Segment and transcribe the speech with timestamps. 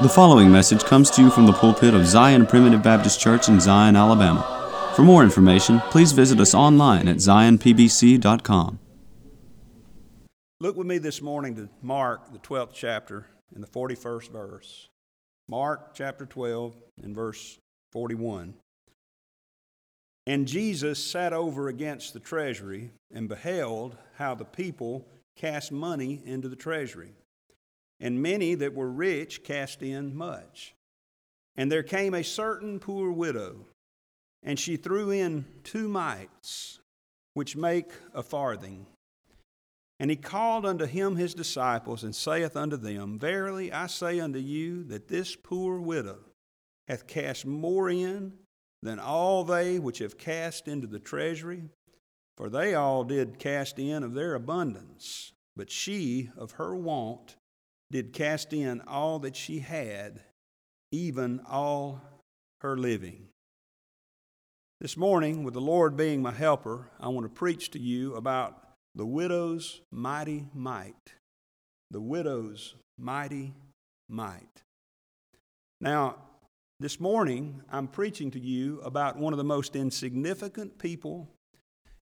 [0.00, 3.58] The following message comes to you from the pulpit of Zion Primitive Baptist Church in
[3.58, 4.92] Zion, Alabama.
[4.94, 8.78] For more information, please visit us online at zionpbc.com.
[10.60, 14.88] Look with me this morning to Mark, the 12th chapter, and the 41st verse.
[15.48, 17.58] Mark chapter 12 and verse
[17.90, 18.54] 41.
[20.28, 26.48] And Jesus sat over against the treasury and beheld how the people cast money into
[26.48, 27.14] the treasury
[28.00, 30.74] and many that were rich cast in much.
[31.56, 33.66] And there came a certain poor widow,
[34.42, 36.78] and she threw in two mites,
[37.34, 38.86] which make a farthing.
[40.00, 44.38] And he called unto him his disciples, and saith unto them, Verily I say unto
[44.38, 46.18] you, that this poor widow
[46.86, 48.34] hath cast more in
[48.82, 51.64] than all they which have cast into the treasury.
[52.36, 57.34] For they all did cast in of their abundance, but she of her want
[57.90, 60.20] did cast in all that she had,
[60.92, 62.02] even all
[62.60, 63.28] her living.
[64.80, 68.62] This morning, with the Lord being my helper, I want to preach to you about
[68.94, 71.14] the widow's mighty mite.
[71.90, 73.54] The widow's mighty
[74.08, 74.62] mite.
[75.80, 76.16] Now,
[76.80, 81.28] this morning, I'm preaching to you about one of the most insignificant people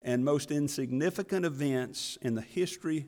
[0.00, 3.06] and most insignificant events in the history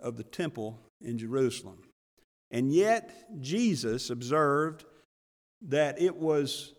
[0.00, 1.78] of the temple in Jerusalem.
[2.54, 3.10] And yet,
[3.40, 4.84] Jesus observed
[5.62, 6.72] that it was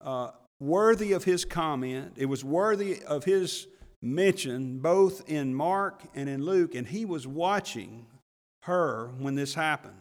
[0.00, 3.66] uh, worthy of his comment, it was worthy of his
[4.00, 8.06] mention, both in Mark and in Luke, and he was watching
[8.62, 9.98] her when this happened.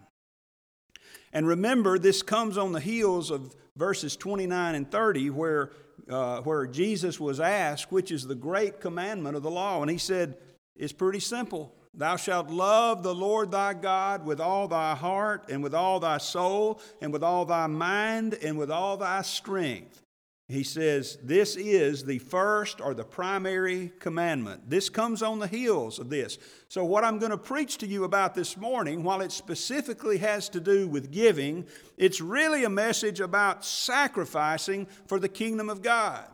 [1.34, 5.72] And remember, this comes on the heels of verses 29 and 30, where,
[6.08, 9.82] uh, where Jesus was asked, which is the great commandment of the law.
[9.82, 10.38] And he said,
[10.76, 11.74] It's pretty simple.
[11.98, 16.18] Thou shalt love the Lord thy God with all thy heart, and with all thy
[16.18, 20.02] soul, and with all thy mind, and with all thy strength.
[20.48, 24.70] He says, This is the first or the primary commandment.
[24.70, 26.38] This comes on the heels of this.
[26.68, 30.48] So, what I'm going to preach to you about this morning, while it specifically has
[30.50, 31.66] to do with giving,
[31.98, 36.30] it's really a message about sacrificing for the kingdom of God.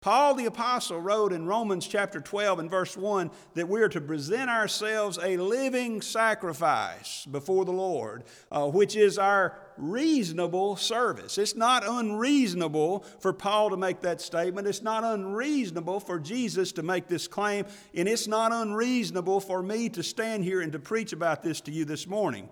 [0.00, 4.00] Paul the Apostle wrote in Romans chapter 12 and verse 1 that we are to
[4.00, 8.22] present ourselves a living sacrifice before the Lord,
[8.52, 11.36] uh, which is our reasonable service.
[11.36, 14.68] It's not unreasonable for Paul to make that statement.
[14.68, 17.64] It's not unreasonable for Jesus to make this claim.
[17.92, 21.72] And it's not unreasonable for me to stand here and to preach about this to
[21.72, 22.48] you this morning.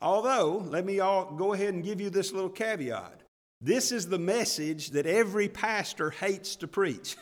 [0.00, 3.17] Although, let me all go ahead and give you this little caveat.
[3.60, 7.16] This is the message that every pastor hates to preach.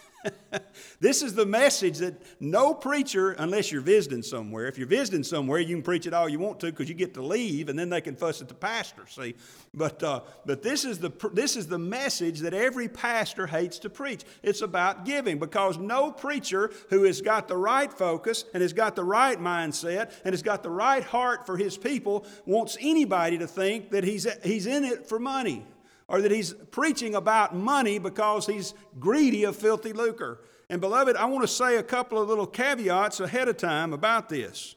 [1.00, 5.60] this is the message that no preacher, unless you're visiting somewhere, if you're visiting somewhere,
[5.60, 7.88] you can preach it all you want to because you get to leave and then
[7.88, 9.34] they can fuss at the pastor, see?
[9.72, 13.88] But, uh, but this, is the, this is the message that every pastor hates to
[13.88, 14.22] preach.
[14.42, 18.94] It's about giving because no preacher who has got the right focus and has got
[18.94, 23.46] the right mindset and has got the right heart for his people wants anybody to
[23.46, 25.64] think that he's, he's in it for money
[26.08, 30.40] or that he's preaching about money because he's greedy of filthy lucre.
[30.68, 34.28] And beloved, I want to say a couple of little caveats ahead of time about
[34.28, 34.76] this.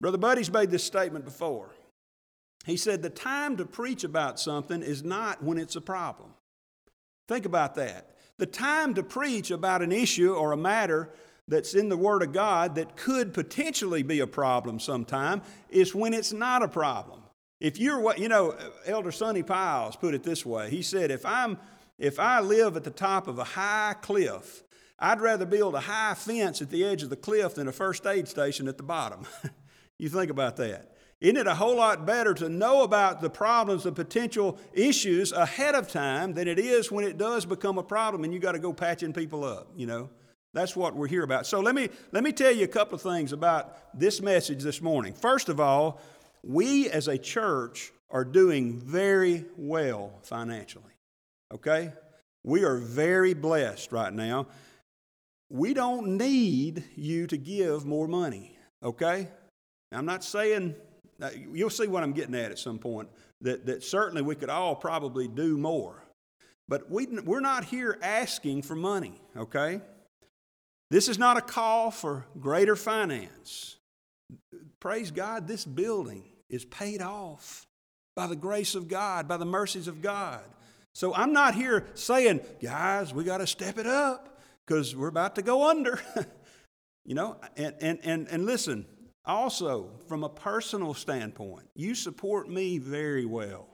[0.00, 1.74] Brother Buddy's made this statement before.
[2.64, 6.34] He said, The time to preach about something is not when it's a problem.
[7.26, 8.14] Think about that.
[8.38, 11.10] The time to preach about an issue or a matter
[11.48, 16.14] that's in the Word of God that could potentially be a problem sometime is when
[16.14, 17.17] it's not a problem.
[17.60, 18.54] If you're what, you know,
[18.86, 20.70] Elder Sonny Piles put it this way.
[20.70, 21.58] He said, if I'm,
[21.98, 24.62] if I live at the top of a high cliff,
[24.98, 28.06] I'd rather build a high fence at the edge of the cliff than a first
[28.06, 29.26] aid station at the bottom.
[29.98, 30.94] you think about that.
[31.20, 35.74] Isn't it a whole lot better to know about the problems and potential issues ahead
[35.74, 38.60] of time than it is when it does become a problem and you got to
[38.60, 40.10] go patching people up, you know?
[40.54, 41.46] That's what we're here about.
[41.46, 44.80] So let me, let me tell you a couple of things about this message this
[44.80, 45.12] morning.
[45.12, 46.00] First of all,
[46.42, 50.84] we as a church are doing very well financially.
[51.52, 51.92] Okay?
[52.44, 54.46] We are very blessed right now.
[55.50, 58.56] We don't need you to give more money.
[58.82, 59.28] Okay?
[59.92, 60.74] I'm not saying,
[61.20, 63.08] uh, you'll see what I'm getting at at some point,
[63.40, 66.04] that, that certainly we could all probably do more.
[66.68, 69.80] But we, we're not here asking for money, okay?
[70.90, 73.77] This is not a call for greater finance.
[74.80, 77.66] Praise God, this building is paid off
[78.14, 80.42] by the grace of God, by the mercies of God.
[80.94, 85.36] So I'm not here saying, guys, we got to step it up because we're about
[85.36, 86.00] to go under.
[87.04, 88.86] you know, and, and, and, and listen,
[89.28, 93.68] Also, from a personal standpoint, you support me very well.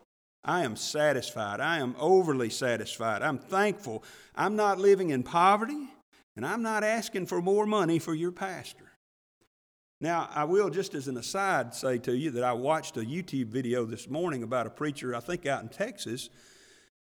[0.45, 1.61] I am satisfied.
[1.61, 3.23] I am overly satisfied.
[3.23, 4.03] I'm thankful.
[4.35, 5.89] I'm not living in poverty,
[6.37, 8.91] and I'm not asking for more money for your pastor.
[10.05, 13.47] Now, I will, just as an aside, say to you that I watched a YouTube
[13.47, 16.29] video this morning about a preacher, I think out in Texas,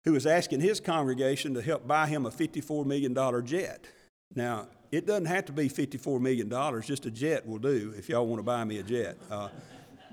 [0.05, 3.13] who was asking his congregation to help buy him a $54 million
[3.45, 3.89] jet.
[4.33, 6.49] Now, it doesn't have to be $54 million,
[6.81, 9.17] just a jet will do if y'all want to buy me a jet.
[9.29, 9.49] Uh,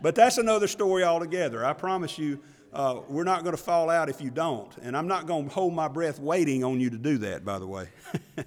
[0.03, 1.65] but that's another story altogether.
[1.65, 2.41] I promise you,
[2.73, 4.77] uh, we're not going to fall out if you don't.
[4.83, 7.61] And I'm not going to hold my breath waiting on you to do that, by
[7.61, 7.87] the way.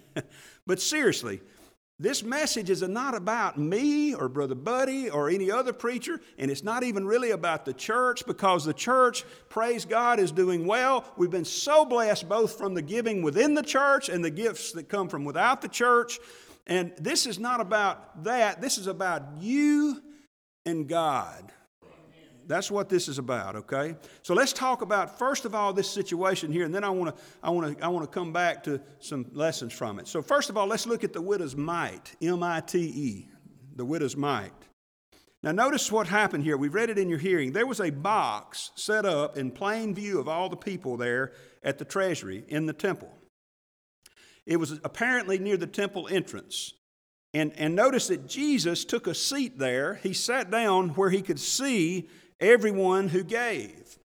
[0.68, 1.40] but seriously,
[2.00, 6.64] this message is not about me or Brother Buddy or any other preacher, and it's
[6.64, 11.06] not even really about the church because the church, praise God, is doing well.
[11.18, 14.90] We've been so blessed both from the giving within the church and the gifts that
[14.90, 16.20] come from without the church.
[16.68, 20.00] And this is not about that, this is about you
[20.68, 21.52] and God.
[22.48, 23.96] That's what this is about, okay?
[24.24, 27.22] So let's talk about first of all this situation here, and then I want to
[27.44, 30.08] I want to I want to come back to some lessons from it.
[30.08, 33.30] So first of all, let's look at the widow's mite, M-I-T-E,
[33.76, 34.54] the widow's mite.
[35.44, 36.58] Now notice what happened here.
[36.58, 37.52] We've read it in your hearing.
[37.52, 41.34] There was a box set up in plain view of all the people there
[41.64, 43.12] at the treasury in the temple.
[44.46, 46.74] It was apparently near the temple entrance.
[47.34, 49.96] And, and notice that Jesus took a seat there.
[49.96, 52.08] He sat down where he could see
[52.40, 54.00] everyone who gave.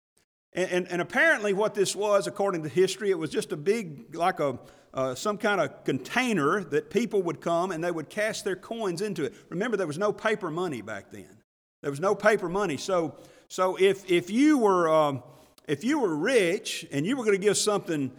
[0.54, 4.16] And, and, and, apparently, what this was, according to history, it was just a big,
[4.16, 4.60] like a
[4.94, 9.01] uh, some kind of container that people would come and they would cast their coins
[9.01, 9.33] into it.
[9.50, 11.38] Remember, there was no paper money back then.
[11.81, 12.78] There was no paper money.
[12.78, 13.16] So,
[13.48, 15.24] so if if you were um,
[15.68, 18.12] if you were rich and you were going to give something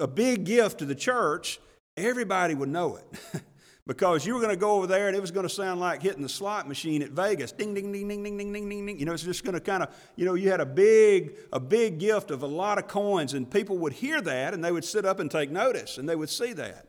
[0.00, 1.60] a big gift to the church,
[1.96, 3.42] everybody would know it.
[3.86, 6.02] because you were going to go over there and it was going to sound like
[6.02, 7.52] hitting the slot machine at Vegas.
[7.52, 8.98] Ding, ding, ding, ding, ding, ding, ding, ding, ding.
[8.98, 11.60] You know, it's just going to kind of, you know, you had a big, a
[11.60, 14.84] big gift of a lot of coins and people would hear that and they would
[14.84, 16.86] sit up and take notice and they would see that.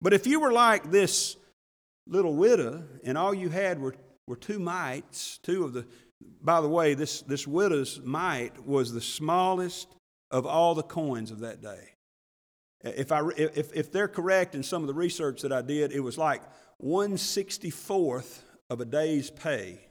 [0.00, 1.36] But if you were like this
[2.06, 3.94] little widow and all you had were,
[4.26, 5.86] were two mites, two of the,
[6.42, 9.88] by the way, this, this widow's mite was the smallest
[10.30, 11.91] of all the coins of that day.
[12.84, 16.00] If, I, if, if they're correct in some of the research that I did, it
[16.00, 16.42] was like
[16.82, 18.40] 164th
[18.70, 19.86] of a day's pay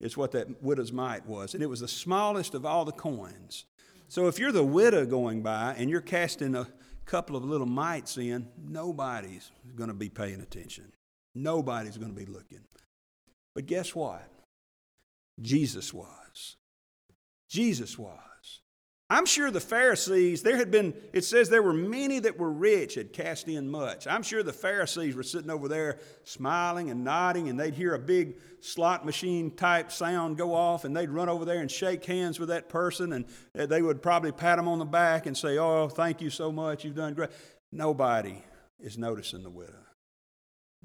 [0.00, 1.54] is what that widow's mite was.
[1.54, 3.64] And it was the smallest of all the coins.
[4.08, 6.68] So if you're the widow going by and you're casting a
[7.04, 10.92] couple of little mites in, nobody's going to be paying attention.
[11.34, 12.60] Nobody's going to be looking.
[13.54, 14.22] But guess what?
[15.40, 16.56] Jesus was.
[17.48, 18.18] Jesus was.
[19.10, 22.96] I'm sure the Pharisees, there had been, it says there were many that were rich,
[22.96, 24.06] had cast in much.
[24.06, 27.98] I'm sure the Pharisees were sitting over there smiling and nodding, and they'd hear a
[27.98, 32.38] big slot machine type sound go off, and they'd run over there and shake hands
[32.38, 33.24] with that person, and
[33.58, 36.52] uh, they would probably pat them on the back and say, Oh, thank you so
[36.52, 37.30] much, you've done great.
[37.72, 38.42] Nobody
[38.78, 39.86] is noticing the widow.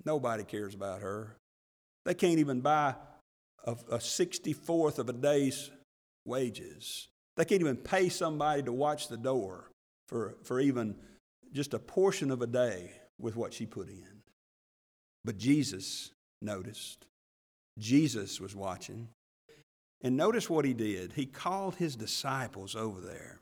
[0.06, 1.36] Nobody cares about her.
[2.06, 2.96] They can't even buy
[3.66, 5.72] a, a 64th of a day's
[6.26, 7.10] wages.
[7.36, 9.72] They can't even pay somebody to watch the door
[10.08, 10.96] for, for even
[11.52, 14.22] just a portion of a day with what she put in.
[15.26, 17.06] But Jesus noticed.
[17.80, 19.08] Jesus was watching.
[20.02, 21.14] And notice what he did.
[21.14, 23.40] He called his disciples over there.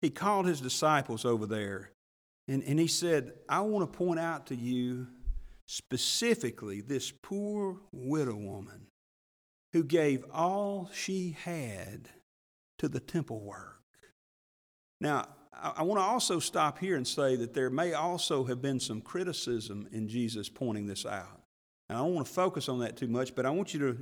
[0.00, 1.90] He called his disciples over there
[2.48, 5.06] and, and he said, I want to point out to you
[5.66, 8.86] specifically this poor widow woman
[9.72, 12.08] who gave all she had
[12.78, 13.82] to the temple work.
[15.00, 15.28] Now,
[15.60, 19.00] I want to also stop here and say that there may also have been some
[19.00, 21.42] criticism in Jesus pointing this out.
[21.88, 23.98] And I don't want to focus on that too much, but I want you to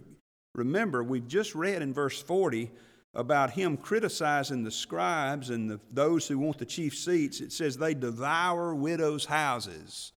[0.54, 2.70] remember we've just read in verse 40
[3.14, 7.40] about him criticizing the scribes and the, those who want the chief seats.
[7.40, 10.12] It says they devour widows' houses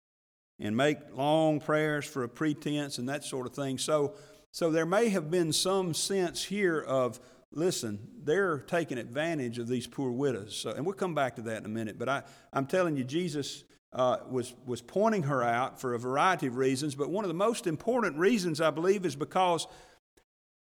[0.59, 3.78] and make long prayers for a pretense and that sort of thing.
[3.78, 4.14] So
[4.59, 7.21] so there may have been some sense here of,
[7.53, 10.57] listen, they're taking advantage of these poor widows.
[10.57, 11.97] So, and we'll come back to that in a minute.
[11.97, 12.23] But I,
[12.53, 13.62] I'm telling you, Jesus
[13.93, 16.97] uh, was, was pointing her out for a variety of reasons.
[16.97, 19.69] But one of the most important reasons, I believe, is because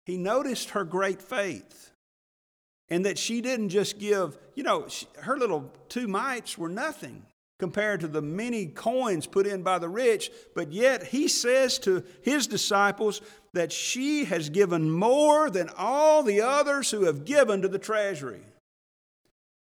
[0.07, 1.91] he noticed her great faith.
[2.89, 7.27] And that she didn't just give, you know, she, her little two mites were nothing
[7.63, 12.03] compared to the many coins put in by the rich, but yet he says to
[12.21, 13.21] his disciples
[13.53, 18.41] that she has given more than all the others who have given to the treasury.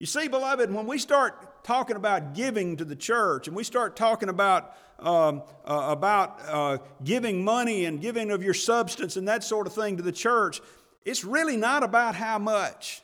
[0.01, 3.97] You see, beloved, when we start talking about giving to the church and we start
[3.97, 9.45] talking about um, uh, about uh, giving money and giving of your substance and that
[9.45, 10.63] sort of thing to the church,
[11.05, 13.03] it's really not about how much.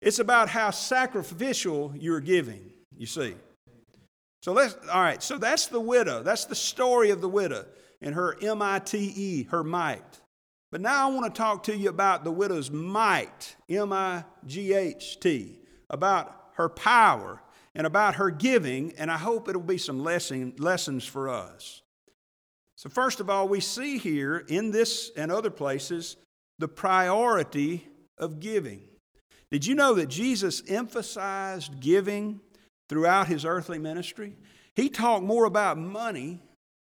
[0.00, 3.34] It's about how sacrificial you're giving, you see.
[4.42, 6.22] So let's, all right, so that's the widow.
[6.22, 7.64] That's the story of the widow
[8.00, 10.20] and her M I T E, her mite.
[10.72, 14.74] But now I want to talk to you about the widow's might, M I G
[14.74, 17.40] H T, about her power
[17.74, 21.82] and about her giving, and I hope it'll be some lesson, lessons for us.
[22.76, 26.16] So, first of all, we see here in this and other places
[26.58, 27.86] the priority
[28.18, 28.82] of giving.
[29.50, 32.40] Did you know that Jesus emphasized giving
[32.92, 34.36] throughout his earthly ministry?
[34.74, 36.40] He talked more about money,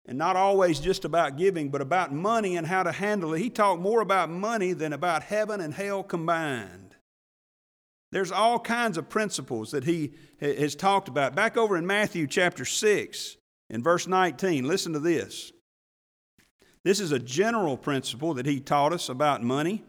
[0.07, 3.41] and not always just about giving, but about money and how to handle it.
[3.41, 6.95] He talked more about money than about heaven and hell combined.
[8.12, 11.35] There's all kinds of principles that he has talked about.
[11.35, 13.37] Back over in Matthew chapter 6,
[13.71, 15.50] in verse 19, listen to this.
[16.85, 19.83] This is a general principle that he taught us about money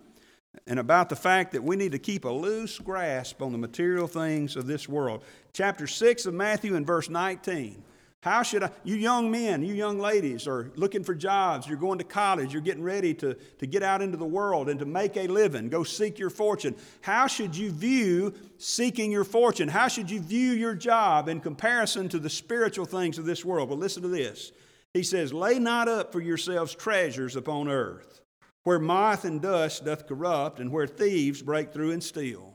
[0.66, 4.08] and about the fact that we need to keep a loose grasp on the material
[4.08, 5.24] things of this world.
[5.54, 7.84] Chapter 6 of Matthew and verse 19.
[8.22, 12.00] How should I, you young men, you young ladies are looking for jobs, you're going
[12.00, 15.16] to college, you're getting ready to, to get out into the world and to make
[15.16, 16.76] a living, go seek your fortune.
[17.02, 19.70] How should you view seeking your fortune?
[19.70, 23.70] How should you view your job in comparison to the spiritual things of this world?
[23.70, 24.52] Well, listen to this.
[24.94, 28.22] He says, Lay not up for yourselves treasures upon earth,
[28.68, 32.54] where moth and dust doth corrupt, and where thieves break through and steal.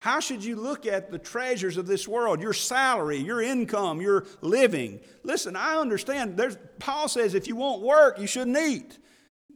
[0.00, 4.24] How should you look at the treasures of this world, your salary, your income, your
[4.40, 5.00] living?
[5.22, 6.38] Listen, I understand.
[6.38, 8.98] There's, Paul says if you won't work, you shouldn't eat.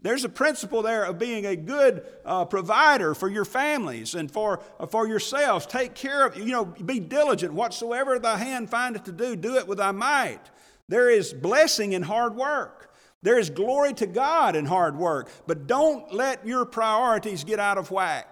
[0.02, 4.62] There's a principle there of being a good uh, provider for your families and for,
[4.78, 5.64] uh, for yourselves.
[5.64, 7.54] Take care of, you know, be diligent.
[7.54, 10.42] Whatsoever thy hand findeth to do, do it with thy might.
[10.88, 12.87] There is blessing in hard work.
[13.22, 15.30] There is glory to God in hard work.
[15.46, 18.26] But don't let your priorities get out of whack.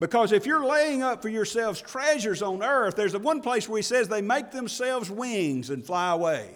[0.00, 3.78] Because if you're laying up for yourselves treasures on earth, there's the one place where
[3.78, 6.50] he says they make themselves wings and fly away.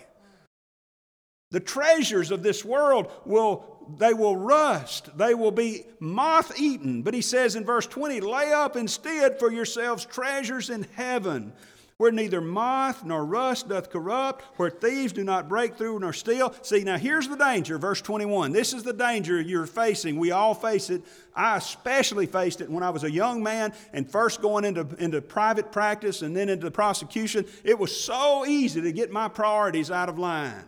[1.53, 7.03] The treasures of this world will they will rust, they will be moth eaten.
[7.03, 11.53] But he says in verse 20, lay up instead for yourselves treasures in heaven
[11.99, 16.55] where neither moth nor rust doth corrupt, where thieves do not break through nor steal.
[16.63, 18.53] See, now here's the danger, verse 21.
[18.53, 20.19] This is the danger you're facing.
[20.19, 21.03] We all face it.
[21.35, 25.23] I especially faced it when I was a young man and first going into, into
[25.23, 27.47] private practice and then into prosecution.
[27.65, 30.65] It was so easy to get my priorities out of line.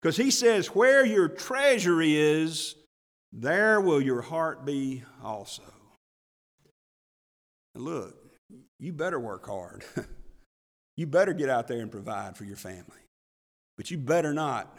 [0.00, 2.76] Because he says, Where your treasure is,
[3.32, 5.62] there will your heart be also.
[7.74, 8.16] Look,
[8.78, 9.84] you better work hard.
[10.96, 12.84] You better get out there and provide for your family.
[13.76, 14.76] But you better not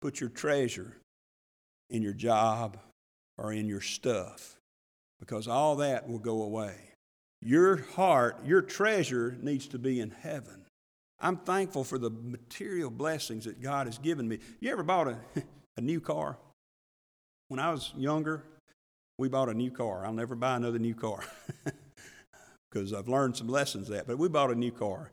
[0.00, 0.96] put your treasure
[1.90, 2.78] in your job
[3.36, 4.56] or in your stuff
[5.18, 6.74] because all that will go away.
[7.42, 10.64] Your heart, your treasure needs to be in heaven.
[11.20, 14.38] I'm thankful for the material blessings that God has given me.
[14.60, 15.18] You ever bought a,
[15.76, 16.38] a new car?
[17.48, 18.44] When I was younger,
[19.18, 20.06] we bought a new car.
[20.06, 21.22] I'll never buy another new car
[22.70, 24.06] because I've learned some lessons that.
[24.06, 25.10] But we bought a new car.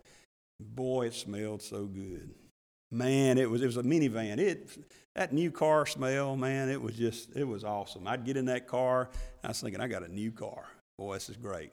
[0.60, 2.32] Boy, it smelled so good.
[2.90, 4.40] Man, it was it was a minivan.
[4.40, 4.70] It
[5.16, 8.08] that new car smell, man, it was just it was awesome.
[8.08, 9.10] I'd get in that car,
[9.44, 10.66] I was thinking, I got a new car.
[10.98, 11.72] Boy, this is great.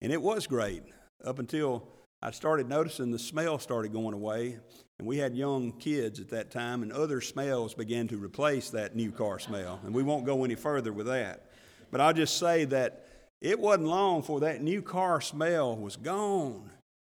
[0.00, 0.84] And it was great
[1.24, 1.88] up until
[2.22, 4.58] I started noticing the smell started going away.
[4.98, 8.96] And we had young kids at that time, and other smells began to replace that
[8.96, 9.78] new car smell.
[9.84, 11.46] And we won't go any further with that.
[11.92, 13.06] But I'll just say that
[13.40, 16.70] it wasn't long before that new car smell was gone.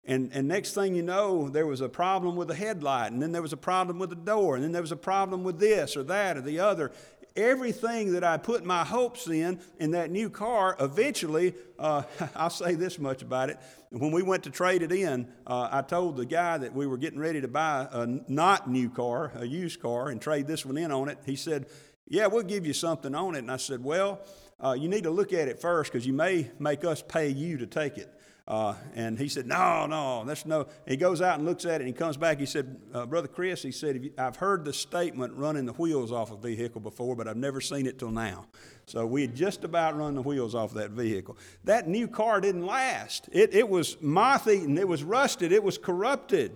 [0.04, 3.30] And, and next thing you know, there was a problem with the headlight, and then
[3.30, 5.96] there was a problem with the door, and then there was a problem with this
[5.96, 6.90] or that or the other.
[7.36, 12.02] Everything that I put my hopes in in that new car, eventually, uh,
[12.34, 13.58] I'll say this much about it.
[13.90, 16.98] When we went to trade it in, uh, I told the guy that we were
[16.98, 20.76] getting ready to buy a not new car, a used car, and trade this one
[20.76, 21.18] in on it.
[21.24, 21.66] He said,
[22.08, 23.38] Yeah, we'll give you something on it.
[23.38, 24.20] And I said, Well,
[24.62, 27.58] uh, you need to look at it first because you may make us pay you
[27.58, 28.12] to take it.
[28.46, 30.66] Uh, and he said, No, no, that's no.
[30.86, 32.40] He goes out and looks at it and he comes back.
[32.40, 36.32] He said, uh, Brother Chris, he said, I've heard the statement running the wheels off
[36.32, 38.46] a vehicle before, but I've never seen it till now.
[38.86, 41.38] So we had just about run the wheels off that vehicle.
[41.64, 43.28] That new car didn't last.
[43.30, 46.52] It, it was moth eaten, it was rusted, it was corrupted.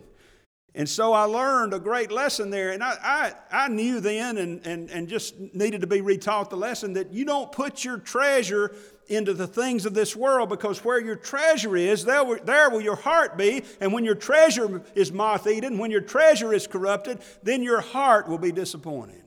[0.75, 2.73] And so I learned a great lesson there.
[2.73, 6.57] And I, I, I knew then and, and, and just needed to be retaught the
[6.57, 8.75] lesson that you don't put your treasure
[9.09, 12.81] into the things of this world because where your treasure is, there will, there will
[12.81, 13.63] your heart be.
[13.81, 18.29] And when your treasure is moth eaten, when your treasure is corrupted, then your heart
[18.29, 19.23] will be disappointed.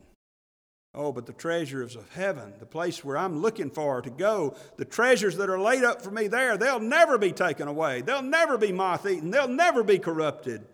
[0.94, 4.86] Oh, but the treasures of heaven, the place where I'm looking for to go, the
[4.86, 8.02] treasures that are laid up for me there, they'll never be taken away.
[8.02, 9.30] They'll never be moth eaten.
[9.30, 10.66] They'll never be corrupted.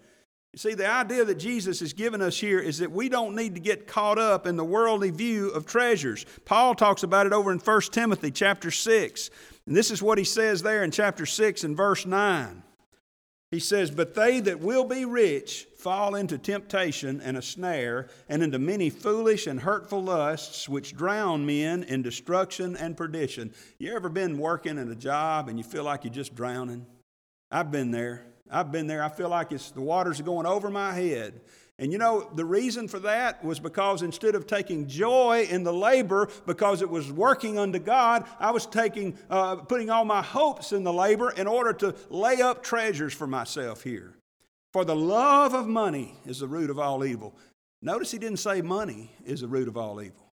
[0.56, 3.56] You see, the idea that Jesus has given us here is that we don't need
[3.56, 6.26] to get caught up in the worldly view of treasures.
[6.46, 9.30] Paul talks about it over in 1 Timothy chapter 6.
[9.68, 12.64] And this is what he says there in chapter 6 and verse 9.
[13.52, 18.42] He says, But they that will be rich fall into temptation and a snare, and
[18.42, 23.54] into many foolish and hurtful lusts, which drown men in destruction and perdition.
[23.78, 26.86] You ever been working in a job and you feel like you're just drowning?
[27.52, 28.26] I've been there.
[28.50, 29.04] I've been there.
[29.04, 31.42] I feel like it's, the waters are going over my head.
[31.78, 35.74] And you know, the reason for that was because instead of taking joy in the
[35.74, 40.72] labor because it was working unto God, I was taking, uh, putting all my hopes
[40.72, 44.16] in the labor in order to lay up treasures for myself here.
[44.72, 47.36] For the love of money is the root of all evil.
[47.82, 50.32] Notice he didn't say money is the root of all evil.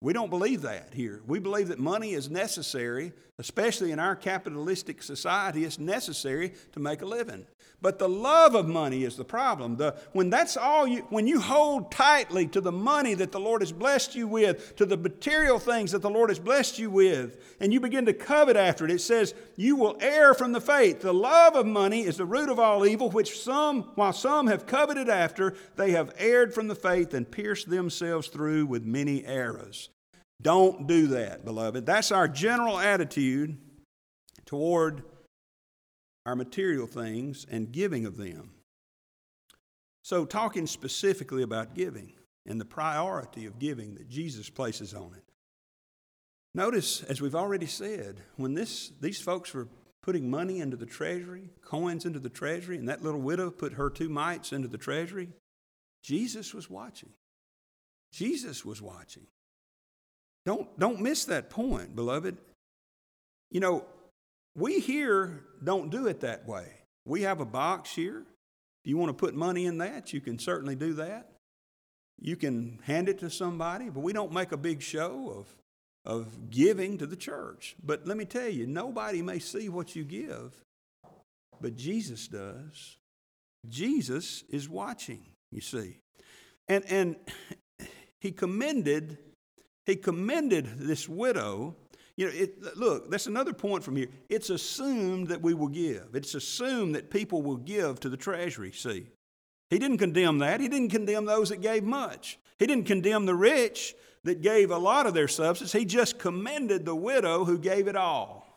[0.00, 1.22] We don't believe that here.
[1.26, 7.02] We believe that money is necessary, especially in our capitalistic society, it's necessary to make
[7.02, 7.46] a living.
[7.80, 9.76] But the love of money is the problem.
[9.76, 13.60] The, when that's all you, when you hold tightly to the money that the Lord
[13.60, 17.56] has blessed you with, to the material things that the Lord has blessed you with,
[17.58, 21.00] and you begin to covet after it, it says you will err from the faith.
[21.00, 24.66] The love of money is the root of all evil, which some, while some have
[24.66, 29.88] coveted after, they have erred from the faith and pierced themselves through with many errors.
[30.42, 31.86] Don't do that, beloved.
[31.86, 33.56] That's our general attitude
[34.44, 35.02] toward
[36.26, 38.50] our material things and giving of them.
[40.02, 42.12] So, talking specifically about giving
[42.46, 45.22] and the priority of giving that Jesus places on it.
[46.54, 49.68] Notice, as we've already said, when this, these folks were
[50.02, 53.88] putting money into the treasury, coins into the treasury, and that little widow put her
[53.88, 55.28] two mites into the treasury,
[56.02, 57.10] Jesus was watching.
[58.12, 59.26] Jesus was watching.
[60.44, 62.36] Don't, don't miss that point, beloved.
[63.50, 63.84] You know,
[64.56, 66.66] we here don't do it that way.
[67.04, 68.24] We have a box here.
[68.84, 71.30] If you want to put money in that, you can certainly do that.
[72.20, 75.48] You can hand it to somebody, but we don't make a big show of,
[76.04, 77.76] of giving to the church.
[77.82, 80.54] But let me tell you, nobody may see what you give,
[81.60, 82.96] but Jesus does.
[83.68, 85.98] Jesus is watching, you see.
[86.68, 87.16] And, and
[88.20, 89.18] he commended
[89.86, 91.76] he commended this widow.
[92.16, 94.08] You know, it, look, that's another point from here.
[94.28, 96.08] It's assumed that we will give.
[96.14, 99.06] It's assumed that people will give to the treasury, see.
[99.70, 100.60] He didn't condemn that.
[100.60, 102.38] He didn't condemn those that gave much.
[102.58, 105.72] He didn't condemn the rich that gave a lot of their substance.
[105.72, 108.51] He just commended the widow who gave it all.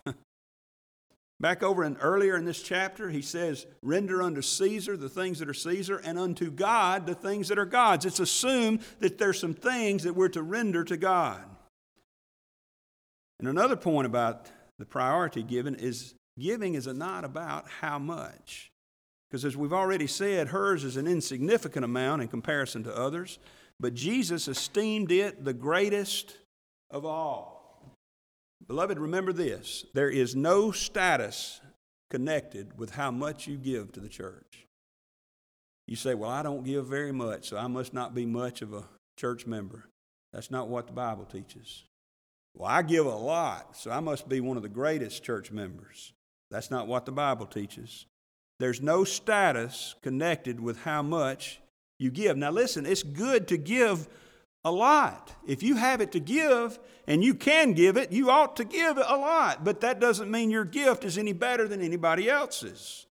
[1.40, 5.50] Back over in earlier in this chapter, he says, Render unto Caesar the things that
[5.50, 8.06] are Caesar, and unto God the things that are God's.
[8.06, 11.44] It's assumed that there's some things that we're to render to God.
[13.40, 18.72] And another point about the priority given is giving is not about how much.
[19.30, 23.40] Because as we've already said, hers is an insignificant amount in comparison to others,
[23.80, 26.38] but Jesus esteemed it the greatest
[26.90, 27.55] of all.
[28.68, 31.62] Beloved, remember this there is no status
[32.10, 34.68] connected with how much you give to the church.
[35.88, 38.74] You say, Well, I don't give very much, so I must not be much of
[38.74, 38.86] a
[39.18, 39.90] church member.
[40.34, 41.84] That's not what the Bible teaches.
[42.56, 46.14] Well, I give a lot, so I must be one of the greatest church members.
[46.50, 48.06] That's not what the Bible teaches.
[48.60, 51.60] There's no status connected with how much
[52.00, 52.38] you give.
[52.38, 54.08] Now, listen, it's good to give
[54.66, 55.32] a lot.
[55.46, 58.98] If you have it to give and you can give it, you ought to give
[58.98, 59.64] a lot.
[59.64, 63.06] But that doesn't mean your gift is any better than anybody else's.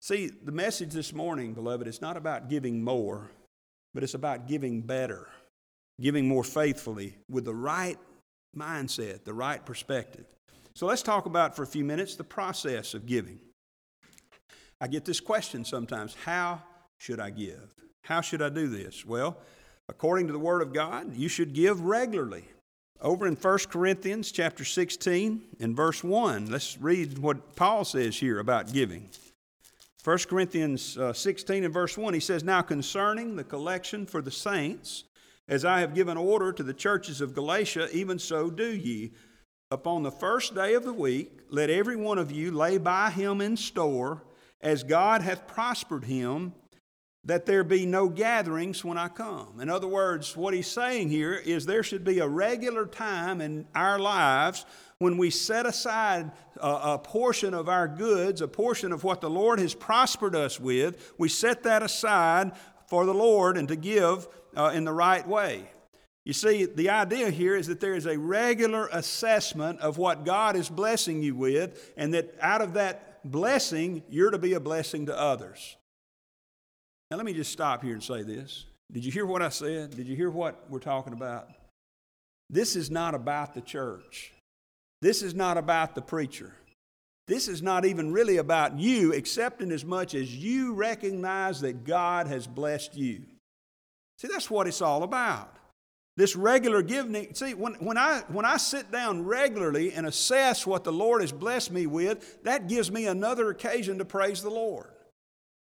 [0.00, 3.30] See, the message this morning, beloved, is not about giving more,
[3.92, 5.28] but it's about giving better,
[6.00, 7.98] giving more faithfully with the right
[8.56, 10.24] mindset, the right perspective.
[10.74, 13.40] So let's talk about for a few minutes the process of giving.
[14.80, 16.62] I get this question sometimes how
[16.98, 17.74] should I give?
[18.04, 19.04] How should I do this?
[19.04, 19.38] Well,
[19.88, 22.44] according to the word of God, you should give regularly.
[23.00, 28.38] Over in 1 Corinthians chapter 16 and verse 1, let's read what Paul says here
[28.38, 29.10] about giving.
[30.02, 34.30] 1 Corinthians uh, 16 and verse 1, he says, Now concerning the collection for the
[34.30, 35.04] saints,
[35.48, 39.12] as I have given order to the churches of Galatia, even so do ye.
[39.70, 43.40] Upon the first day of the week, let every one of you lay by him
[43.40, 44.22] in store,
[44.60, 46.54] as God hath prospered him,
[47.26, 49.60] that there be no gatherings when I come.
[49.60, 53.66] In other words, what he's saying here is there should be a regular time in
[53.74, 54.64] our lives
[54.98, 59.28] when we set aside a, a, portion of our goods, a portion of what the
[59.28, 62.52] Lord has prospered us with, we set that aside
[62.86, 65.68] for the Lord and to give uh, in the right way.
[66.24, 70.56] You see, the idea here is that there is a regular assessment of what God
[70.56, 75.06] is blessing you with, and that out of that blessing, you're to be a blessing
[75.06, 75.76] to others.
[77.10, 78.64] Now, let me just stop here and say this.
[78.92, 79.96] Did you hear what I said?
[79.96, 81.48] Did you hear what we're talking about?
[82.50, 84.32] This is not about the church.
[85.02, 86.52] This is not about the preacher.
[87.28, 91.84] This is not even really about you, except in as much as you recognize that
[91.84, 93.22] God has blessed you.
[94.18, 95.52] See, that's what it's all about.
[96.16, 97.34] This regular giving.
[97.34, 101.32] See, when, when, I, when I sit down regularly and assess what the Lord has
[101.32, 104.86] blessed me with, that gives me another occasion to praise the Lord.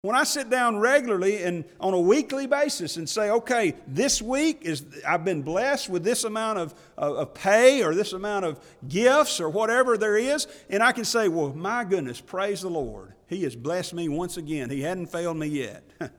[0.08, 4.60] When I sit down regularly and on a weekly basis and say, okay, this week
[4.62, 8.58] is I've been blessed with this amount of, of, of, pay or this amount of
[8.88, 13.12] gifts or whatever there is, and I can say, well, my goodness, praise the Lord.
[13.26, 14.70] He has blessed me once again.
[14.70, 15.84] He hadn't failed me yet.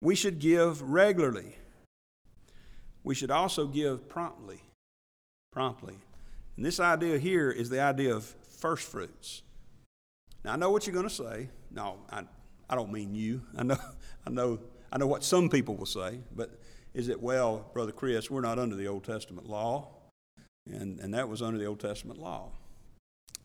[0.00, 1.56] we should give regularly.
[3.04, 4.60] We should also give promptly.
[5.52, 5.98] Promptly.
[6.56, 9.42] And this idea here is the idea of first fruits.
[10.44, 11.48] Now I know what you're going to say.
[11.70, 12.24] No, I,
[12.68, 13.42] I don't mean you.
[13.56, 13.78] I know,
[14.26, 14.58] I know,
[14.92, 16.20] I know what some people will say.
[16.34, 16.58] But
[16.94, 18.30] is it well, brother Chris?
[18.30, 19.88] We're not under the Old Testament law,
[20.66, 22.50] and and that was under the Old Testament law.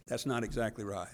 [0.07, 1.07] That's not exactly right.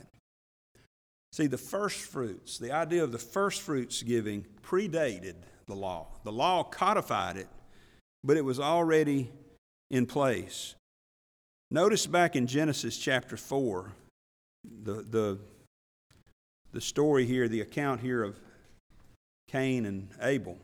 [1.32, 5.34] See, the first fruits, the idea of the first fruits giving predated
[5.66, 6.08] the law.
[6.24, 7.48] The law codified it,
[8.24, 9.32] but it was already
[9.90, 10.76] in place.
[11.72, 13.92] Notice back in Genesis chapter 4,
[14.84, 15.40] the, the
[16.74, 18.40] the story here, the account here of
[19.48, 20.58] Cain and Abel.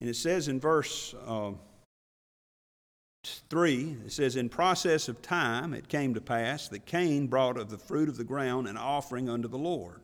[0.00, 1.52] And it says in verse uh,
[3.50, 7.70] 3, it says, In process of time it came to pass that Cain brought of
[7.70, 10.00] the fruit of the ground an offering unto the Lord.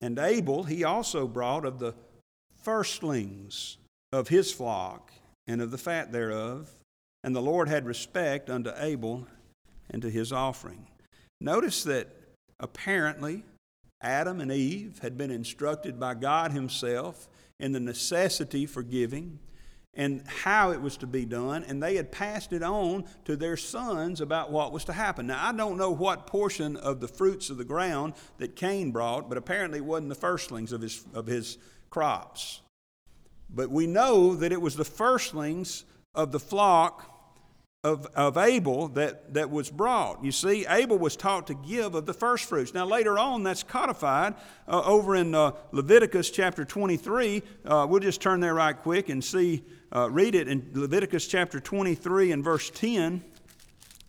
[0.00, 1.94] And Abel he also brought of the
[2.62, 3.78] firstlings
[4.12, 5.10] of his flock
[5.46, 6.70] and of the fat thereof.
[7.24, 9.26] And the Lord had respect unto Abel
[9.90, 10.86] and to his offering.
[11.40, 12.08] Notice that
[12.60, 13.44] Apparently,
[14.00, 19.38] Adam and Eve had been instructed by God Himself in the necessity for giving
[19.96, 23.56] and how it was to be done, and they had passed it on to their
[23.56, 25.26] sons about what was to happen.
[25.26, 29.28] Now, I don't know what portion of the fruits of the ground that Cain brought,
[29.28, 31.56] but apparently it wasn't the firstlings of his, of his
[31.88, 32.60] crops.
[33.48, 37.15] But we know that it was the firstlings of the flock
[37.86, 40.24] of, of Abel that, that was brought.
[40.24, 42.74] You see, Abel was taught to give of the first fruits.
[42.74, 44.34] Now, later on, that's codified
[44.66, 47.44] uh, over in uh, Leviticus chapter 23.
[47.64, 49.62] Uh, we'll just turn there right quick and see,
[49.94, 53.22] uh, read it in Leviticus chapter 23 and verse 10.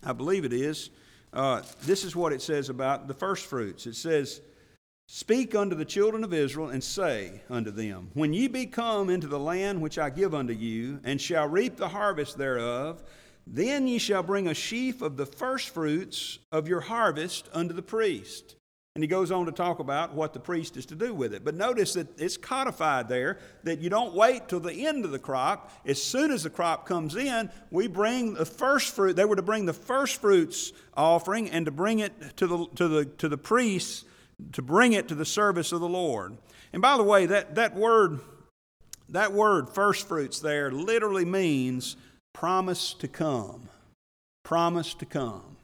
[0.04, 0.90] I believe it is.
[1.32, 3.86] Uh, this is what it says about the first fruits.
[3.86, 4.40] It says,
[5.06, 9.28] Speak unto the children of Israel and say unto them, When ye be come into
[9.28, 13.02] the land which I give unto you, and shall reap the harvest thereof,
[13.50, 18.56] then ye shall bring a sheaf of the firstfruits of your harvest unto the priest.
[18.94, 21.44] And he goes on to talk about what the priest is to do with it.
[21.44, 25.20] But notice that it's codified there that you don't wait till the end of the
[25.20, 25.70] crop.
[25.86, 29.14] As soon as the crop comes in, we bring the first fruit.
[29.14, 32.88] They were to bring the first fruits offering and to bring it to the, to
[32.88, 34.04] the, to the priests,
[34.52, 36.36] to bring it to the service of the Lord.
[36.72, 38.18] And by the way, that, that word,
[39.10, 41.96] that word first fruits there literally means
[42.38, 43.68] promise to come.
[44.44, 45.56] Promise to come.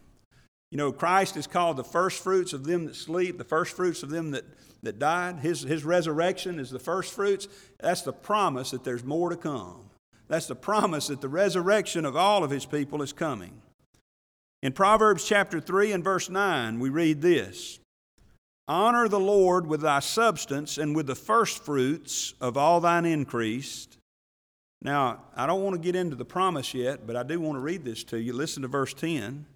[0.73, 4.03] You know, Christ is called the first fruits of them that sleep, the first fruits
[4.03, 4.43] of them that,
[4.83, 5.39] that died.
[5.39, 7.47] His, his resurrection is the first fruits.
[7.79, 9.89] That's the promise that there's more to come.
[10.27, 13.63] That's the promise that the resurrection of all of his people is coming.
[14.61, 17.79] In Proverbs chapter 3 and verse 9, we read this
[18.67, 23.87] Honor the Lord with thy substance and with the first fruits of all thine increase,
[24.85, 27.61] now, I don't want to get into the promise yet, but I do want to
[27.61, 28.35] read this to you.
[28.35, 29.47] Listen to verse 10.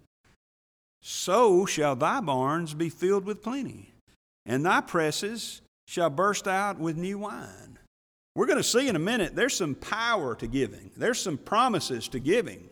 [1.01, 3.93] So shall thy barns be filled with plenty,
[4.45, 7.77] and thy presses shall burst out with new wine.
[8.35, 10.91] We're going to see in a minute there's some power to giving.
[10.97, 12.69] There's some promises to giving.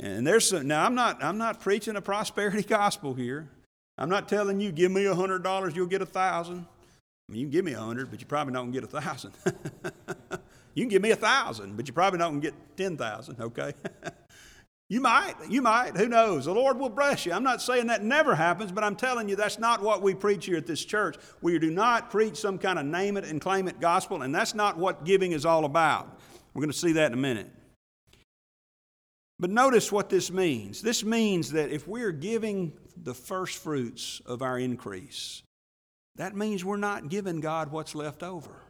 [0.00, 3.48] And there's some, now I'm not I'm not preaching a prosperity gospel here.
[3.96, 6.66] I'm not telling you give me a hundred dollars you'll get a thousand.
[7.28, 9.00] I mean, you can give me a hundred, but you're probably not gonna get a
[9.00, 9.32] thousand.
[10.76, 13.72] You can give me a thousand, but you're probably not going to get 10,000, okay?
[14.88, 16.44] You might, you might, who knows?
[16.44, 17.32] The Lord will bless you.
[17.32, 20.46] I'm not saying that never happens, but I'm telling you that's not what we preach
[20.46, 21.16] here at this church.
[21.42, 24.54] We do not preach some kind of name it and claim it gospel, and that's
[24.54, 26.20] not what giving is all about.
[26.54, 27.50] We're going to see that in a minute.
[29.40, 30.82] But notice what this means.
[30.82, 35.42] This means that if we're giving the first fruits of our increase,
[36.14, 38.62] that means we're not giving God what's left over.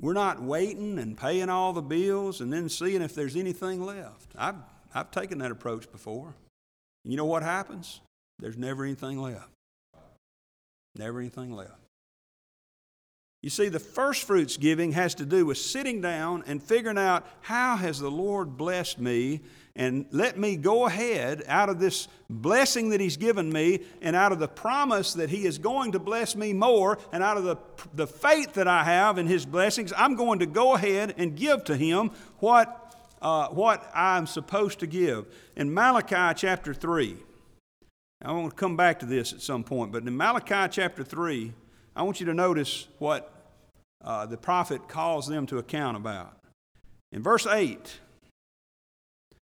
[0.00, 4.32] We're not waiting and paying all the bills and then seeing if there's anything left.
[4.36, 4.56] I've,
[4.94, 6.34] I've taken that approach before.
[7.04, 8.00] You know what happens?
[8.38, 9.48] There's never anything left.
[10.96, 11.78] Never anything left.
[13.42, 17.26] You see, the first fruits giving has to do with sitting down and figuring out
[17.40, 19.40] how has the Lord blessed me
[19.74, 24.32] and let me go ahead out of this blessing that He's given me and out
[24.32, 27.56] of the promise that He is going to bless me more and out of the,
[27.94, 31.64] the faith that I have in His blessings, I'm going to go ahead and give
[31.64, 35.26] to Him what, uh, what I'm supposed to give.
[35.56, 37.16] In Malachi chapter 3,
[38.24, 41.52] I want to come back to this at some point, but in Malachi chapter 3,
[41.96, 43.32] I want you to notice what
[44.04, 46.36] uh, the prophet calls them to account about.
[47.10, 48.00] In verse 8,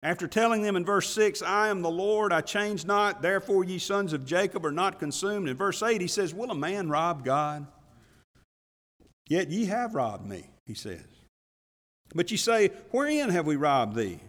[0.06, 3.80] after telling them in verse 6, I am the Lord, I change not, therefore ye
[3.80, 5.50] sons of Jacob are not consumed.
[5.50, 7.66] In verse 8, he says, Will a man rob God?
[9.28, 11.08] Yet ye have robbed me, he says.
[12.14, 14.20] But ye say, Wherein have we robbed thee?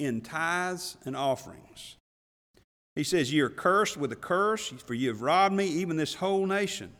[0.00, 1.94] In tithes and offerings.
[2.96, 6.14] He says, Ye are cursed with a curse, for ye have robbed me, even this
[6.14, 6.92] whole nation.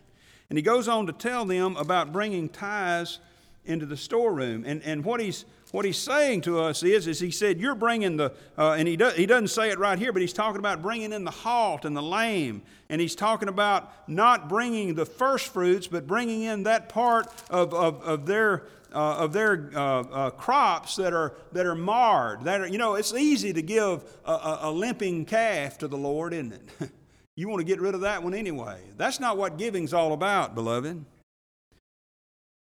[0.49, 3.19] And he goes on to tell them about bringing tithes
[3.65, 4.63] into the storeroom.
[4.65, 5.45] And, and what he's
[5.77, 8.97] what he's saying to us is, is he said, You're bringing the, uh, and he,
[8.97, 11.85] do, he doesn't say it right here, but he's talking about bringing in the halt
[11.85, 12.63] and the lame.
[12.89, 17.75] And he's talking about not bringing the first fruits, but bringing in that part of,
[17.75, 18.63] of, of their,
[18.95, 22.45] uh, of their uh, uh, crops that are, that are marred.
[22.45, 25.99] That are, you know, it's easy to give a, a, a limping calf to the
[25.99, 26.91] Lord, isn't it?
[27.37, 28.81] you want to get rid of that one anyway.
[28.97, 31.05] That's not what giving's all about, beloved.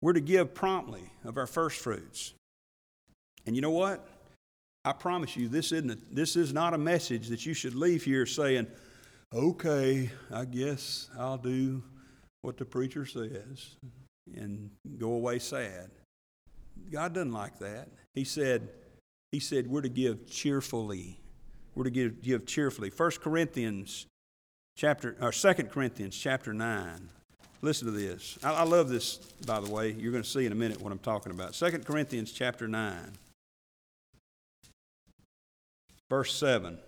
[0.02, 2.34] We're to give promptly of our first fruits.
[3.48, 4.06] And you know what?
[4.84, 8.04] I promise you, this isn't a, this is not a message that you should leave
[8.04, 8.66] here saying,
[9.34, 11.82] "Okay, I guess I'll do
[12.42, 13.76] what the preacher says,"
[14.36, 15.90] and go away sad.
[16.92, 17.88] God doesn't like that.
[18.12, 18.68] He said,
[19.32, 21.18] He said we're to give cheerfully.
[21.74, 22.92] We're to give, give cheerfully.
[22.94, 24.04] 1 Corinthians
[24.76, 27.08] chapter or 2 Corinthians chapter 9.
[27.62, 28.38] Listen to this.
[28.44, 29.92] I, I love this, by the way.
[29.92, 31.54] You're going to see in a minute what I'm talking about.
[31.54, 32.94] 2 Corinthians chapter 9.
[36.10, 36.78] Verse 7.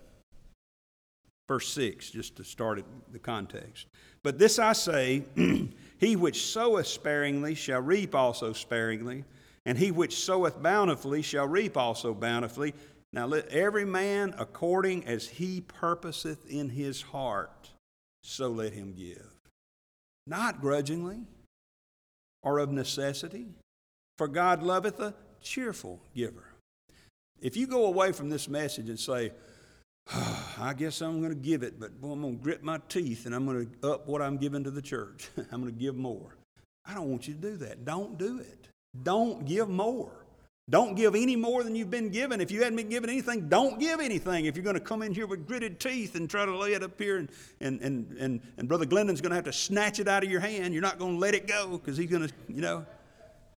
[1.47, 3.87] Verse 6, just to start the context.
[4.23, 5.23] But this I say
[6.01, 9.23] He which soweth sparingly shall reap also sparingly,
[9.67, 12.73] and he which soweth bountifully shall reap also bountifully.
[13.13, 17.69] Now let every man according as he purposeth in his heart,
[18.23, 19.31] so let him give.
[20.25, 21.19] Not grudgingly
[22.41, 23.49] or of necessity,
[24.17, 26.50] for God loveth a cheerful giver.
[27.41, 29.31] If you go away from this message and say,
[30.13, 32.79] oh, I guess I'm going to give it, but boy, I'm going to grit my
[32.87, 35.29] teeth and I'm going to up what I'm giving to the church.
[35.51, 36.35] I'm going to give more.
[36.85, 37.85] I don't want you to do that.
[37.85, 38.67] Don't do it.
[39.03, 40.11] Don't give more.
[40.69, 42.39] Don't give any more than you've been given.
[42.39, 44.45] If you hadn't been given anything, don't give anything.
[44.45, 46.83] If you're going to come in here with gritted teeth and try to lay it
[46.83, 50.07] up here, and, and, and, and, and Brother Glendon's going to have to snatch it
[50.07, 52.33] out of your hand, you're not going to let it go because he's going to,
[52.47, 52.85] you know.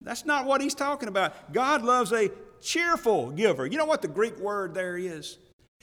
[0.02, 1.54] That's not what he's talking about.
[1.54, 3.66] God loves a cheerful giver.
[3.66, 5.38] You know what the Greek word there is?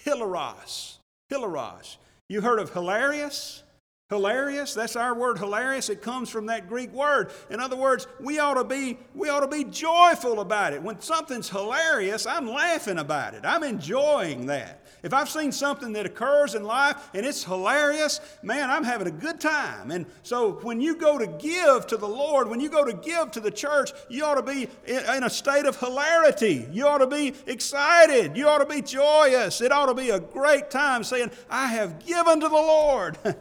[0.04, 0.98] Hilaros.
[1.30, 1.96] Hilaros.
[2.28, 3.62] You heard of hilarious?
[4.10, 5.90] Hilarious, that's our word hilarious.
[5.90, 7.30] It comes from that Greek word.
[7.50, 10.82] In other words, we ought to be we ought to be joyful about it.
[10.82, 13.42] When something's hilarious, I'm laughing about it.
[13.44, 14.82] I'm enjoying that.
[15.02, 19.12] If I've seen something that occurs in life and it's hilarious, man, I'm having a
[19.12, 19.90] good time.
[19.90, 23.30] And so when you go to give to the Lord, when you go to give
[23.32, 26.66] to the church, you ought to be in a state of hilarity.
[26.72, 28.36] You ought to be excited.
[28.36, 29.60] You ought to be joyous.
[29.60, 33.18] It ought to be a great time saying, I have given to the Lord.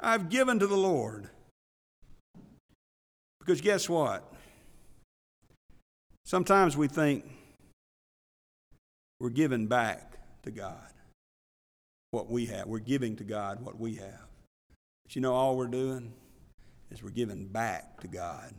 [0.00, 1.28] I've given to the Lord.
[3.40, 4.30] Because guess what?
[6.24, 7.24] Sometimes we think
[9.18, 10.17] we're giving back
[10.48, 10.92] to God
[12.10, 12.66] what we have.
[12.66, 14.26] We're giving to God what we have.
[15.04, 16.12] But you know, all we're doing
[16.90, 18.54] is we're giving back to God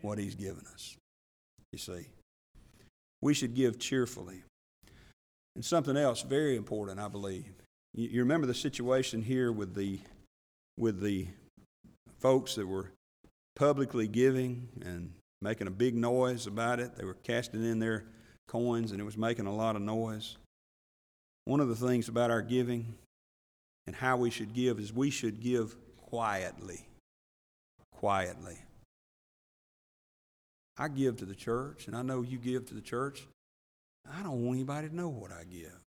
[0.00, 0.96] what He's given us.
[1.72, 2.06] You see,
[3.20, 4.42] we should give cheerfully.
[5.54, 7.52] And something else very important, I believe.
[7.94, 10.00] You, remember the situation here with the
[10.78, 11.28] with the
[12.20, 12.90] folks that were
[13.54, 16.96] publicly giving and making a big noise about it.
[16.96, 18.04] They were casting in their
[18.48, 20.38] coins and it was making a lot of noise.
[21.44, 22.94] One of the things about our giving
[23.86, 26.86] and how we should give is we should give quietly.
[27.92, 28.58] Quietly.
[30.76, 33.26] I give to the church, and I know you give to the church.
[34.10, 35.78] I don't want anybody to know what I give.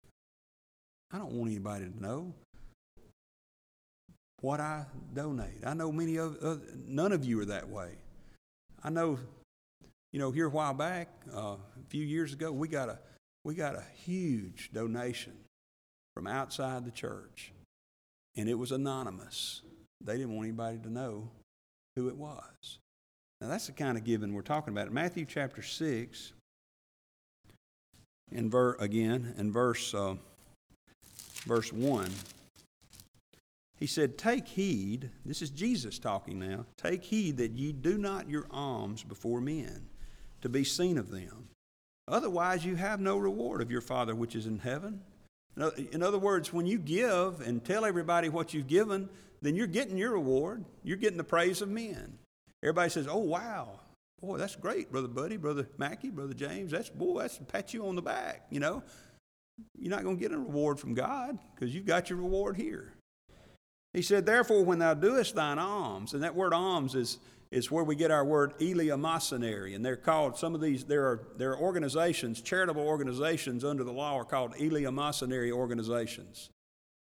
[1.12, 2.34] I don't want anybody to know
[4.40, 5.64] what I donate.
[5.64, 7.92] I know many of uh, none of you are that way.
[8.84, 9.18] I know,
[10.12, 12.98] you know, here a while back, uh, a few years ago, we got a
[13.44, 15.32] we got a huge donation
[16.16, 17.52] from outside the church,
[18.38, 19.60] and it was anonymous.
[20.02, 21.28] They didn't want anybody to know
[21.94, 22.78] who it was.
[23.42, 24.86] Now that's the kind of giving we're talking about.
[24.86, 26.32] In Matthew chapter six,
[28.32, 30.14] in ver again in verse uh,
[31.44, 32.10] verse one.
[33.78, 38.30] He said, Take heed, this is Jesus talking now, take heed that ye do not
[38.30, 39.86] your alms before men,
[40.40, 41.48] to be seen of them.
[42.08, 45.02] Otherwise, you have no reward of your Father which is in heaven.
[45.56, 49.08] In other words, when you give and tell everybody what you've given,
[49.40, 50.64] then you're getting your reward.
[50.82, 52.18] You're getting the praise of men.
[52.62, 53.80] Everybody says, Oh, wow.
[54.20, 56.72] Boy, that's great, Brother Buddy, Brother Mackey, Brother James.
[56.72, 58.82] That's, boy, that's pat you on the back, you know.
[59.78, 62.94] You're not going to get a reward from God because you've got your reward here.
[63.92, 67.18] He said, Therefore, when thou doest thine alms, and that word alms is,
[67.50, 71.28] is where we get our word eleemosynary, and they're called, some of these, there are,
[71.36, 76.50] there are organizations, charitable organizations under the law are called eleemosynary organizations.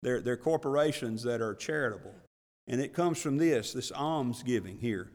[0.03, 2.14] They're, they're corporations that are charitable.
[2.68, 5.11] And it comes from this, this alms giving here.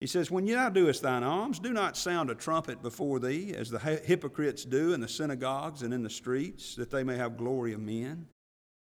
[0.00, 3.70] He says, When thou doest thine alms, do not sound a trumpet before thee, as
[3.70, 7.72] the hypocrites do in the synagogues and in the streets, that they may have glory
[7.72, 8.26] of men.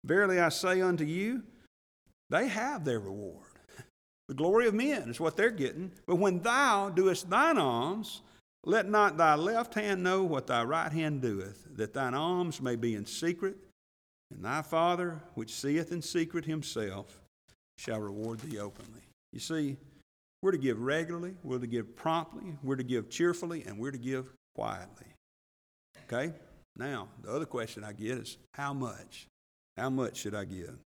[0.05, 1.43] Verily I say unto you,
[2.29, 3.48] they have their reward.
[4.29, 5.91] The glory of men is what they're getting.
[6.05, 8.21] But when thou doest thine alms,
[8.63, 12.75] let not thy left hand know what thy right hand doeth, that thine alms may
[12.75, 13.57] be in secret,
[14.29, 17.19] and thy Father, which seeth in secret himself,
[17.79, 19.01] shall reward thee openly.
[19.33, 19.77] You see,
[20.43, 23.97] we're to give regularly, we're to give promptly, we're to give cheerfully, and we're to
[23.97, 25.07] give quietly.
[26.05, 26.33] Okay?
[26.75, 29.25] Now, the other question I get is how much?
[29.75, 30.77] How much should I give?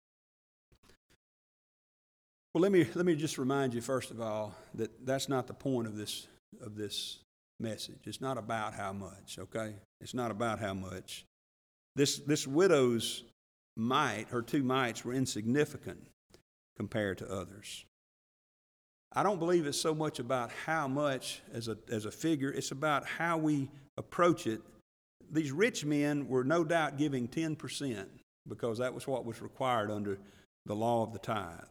[2.55, 5.55] Well, let me, let me just remind you, first of all, that that's not the
[5.55, 6.27] point of this,
[6.61, 7.21] of this
[7.59, 8.01] message.
[8.05, 9.77] It's not about how much, okay?
[10.03, 11.25] It's not about how much.
[11.97, 13.25] This, this widow's
[13.75, 16.07] mite, her two mites, were insignificant
[16.77, 17.87] compared to others.
[19.15, 22.71] I don't believe it's so much about how much as a, as a figure, it's
[22.71, 24.61] about how we approach it.
[25.31, 28.07] These rich men were no doubt giving 10%
[28.47, 30.19] because that was what was required under
[30.67, 31.65] the law of the tithe.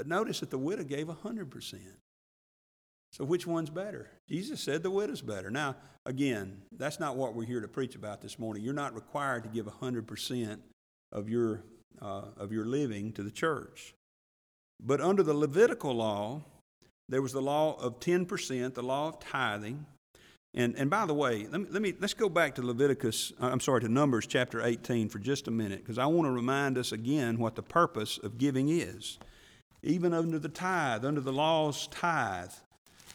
[0.00, 1.74] But notice that the widow gave 100%.
[3.12, 4.08] So which one's better?
[4.30, 5.50] Jesus said the widow's better.
[5.50, 8.62] Now, again, that's not what we're here to preach about this morning.
[8.62, 10.58] You're not required to give 100%
[11.12, 11.64] of your,
[12.00, 13.92] uh, of your living to the church.
[14.82, 16.44] But under the Levitical law,
[17.10, 19.84] there was the law of 10%, the law of tithing.
[20.54, 23.48] And, and by the way, let me, let me, let's go back to Leviticus, uh,
[23.48, 26.78] I'm sorry, to Numbers chapter 18 for just a minute, because I want to remind
[26.78, 29.18] us again what the purpose of giving is
[29.82, 32.52] even under the tithe, under the law's tithe.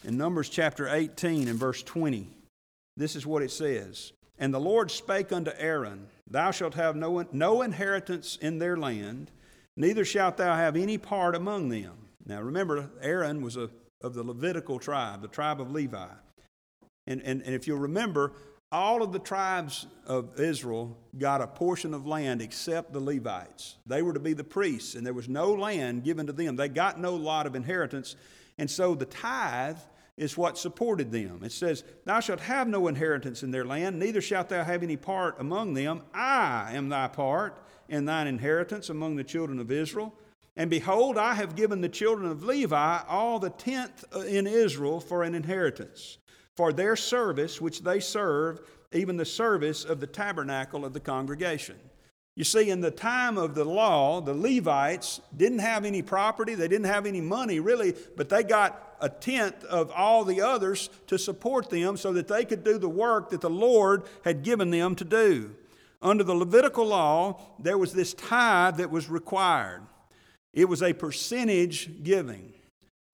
[0.04, 2.28] In Numbers chapter 18 and verse 20,
[2.96, 7.24] this is what it says And the Lord spake unto Aaron, Thou shalt have no,
[7.32, 9.30] no inheritance in their land,
[9.76, 11.92] neither shalt thou have any part among them.
[12.24, 13.70] Now remember, Aaron was a,
[14.02, 16.08] of the Levitical tribe, the tribe of Levi.
[17.06, 18.32] And, and, and if you'll remember,
[18.72, 23.76] all of the tribes of Israel got a portion of land except the Levites.
[23.86, 26.56] They were to be the priests, and there was no land given to them.
[26.56, 28.16] They got no lot of inheritance.
[28.58, 29.78] And so the tithe
[30.16, 31.40] is what supported them.
[31.44, 34.96] It says, Thou shalt have no inheritance in their land, neither shalt thou have any
[34.96, 36.02] part among them.
[36.12, 40.12] I am thy part and thine inheritance among the children of Israel.
[40.56, 45.22] And behold, I have given the children of Levi all the tenth in Israel for
[45.22, 46.18] an inheritance
[46.56, 48.60] for their service which they serve,
[48.92, 51.76] even the service of the tabernacle of the congregation.
[52.34, 56.68] You see, in the time of the law, the Levites didn't have any property, they
[56.68, 61.18] didn't have any money really, but they got a tenth of all the others to
[61.18, 64.94] support them so that they could do the work that the Lord had given them
[64.96, 65.54] to do.
[66.02, 69.82] Under the Levitical law, there was this tithe that was required,
[70.52, 72.52] it was a percentage giving.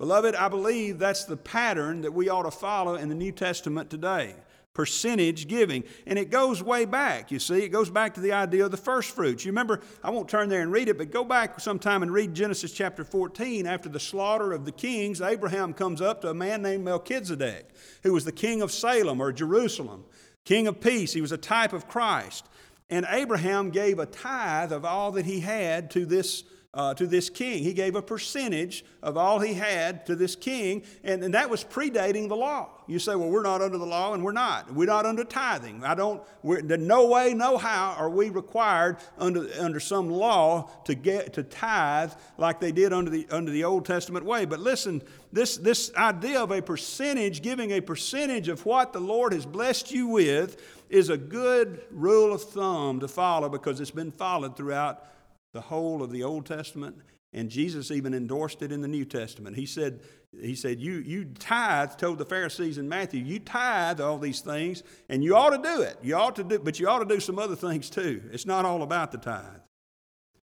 [0.03, 3.89] Beloved, I believe that's the pattern that we ought to follow in the New Testament
[3.89, 4.35] today
[4.75, 5.85] percentage giving.
[6.09, 7.63] And it goes way back, you see.
[7.63, 9.45] It goes back to the idea of the first fruits.
[9.45, 12.35] You remember, I won't turn there and read it, but go back sometime and read
[12.35, 13.65] Genesis chapter 14.
[13.65, 17.71] After the slaughter of the kings, Abraham comes up to a man named Melchizedek,
[18.03, 20.05] who was the king of Salem or Jerusalem,
[20.45, 21.13] king of peace.
[21.13, 22.49] He was a type of Christ.
[22.91, 26.43] And Abraham gave a tithe of all that he had to this
[26.75, 27.63] uh, to this king.
[27.63, 31.63] He gave a percentage of all he had to this king, and, and that was
[31.63, 32.71] predating the law.
[32.87, 34.73] You say, well, we're not under the law, and we're not.
[34.73, 35.85] We're not under tithing.
[35.85, 40.95] I don't, we're, no way, no how are we required under, under some law to
[40.95, 44.47] get to tithe like they did under the, under the Old Testament way.
[44.47, 49.35] But listen, this, this idea of a percentage, giving a percentage of what the Lord
[49.35, 50.57] has blessed you with,
[50.89, 55.07] is a good rule of thumb to follow because it's been followed throughout
[55.53, 56.97] the whole of the Old Testament,
[57.33, 59.57] and Jesus even endorsed it in the New Testament.
[59.57, 60.01] He said,
[60.39, 64.83] he said you, you tithe, told the Pharisees in Matthew, you tithe all these things,
[65.09, 65.99] and you ought to do it.
[66.03, 68.23] You ought to do, but you ought to do some other things too.
[68.33, 69.61] It's not all about the tithe.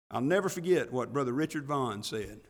[0.09, 2.41] I'll never forget what Brother Richard Vaughn said.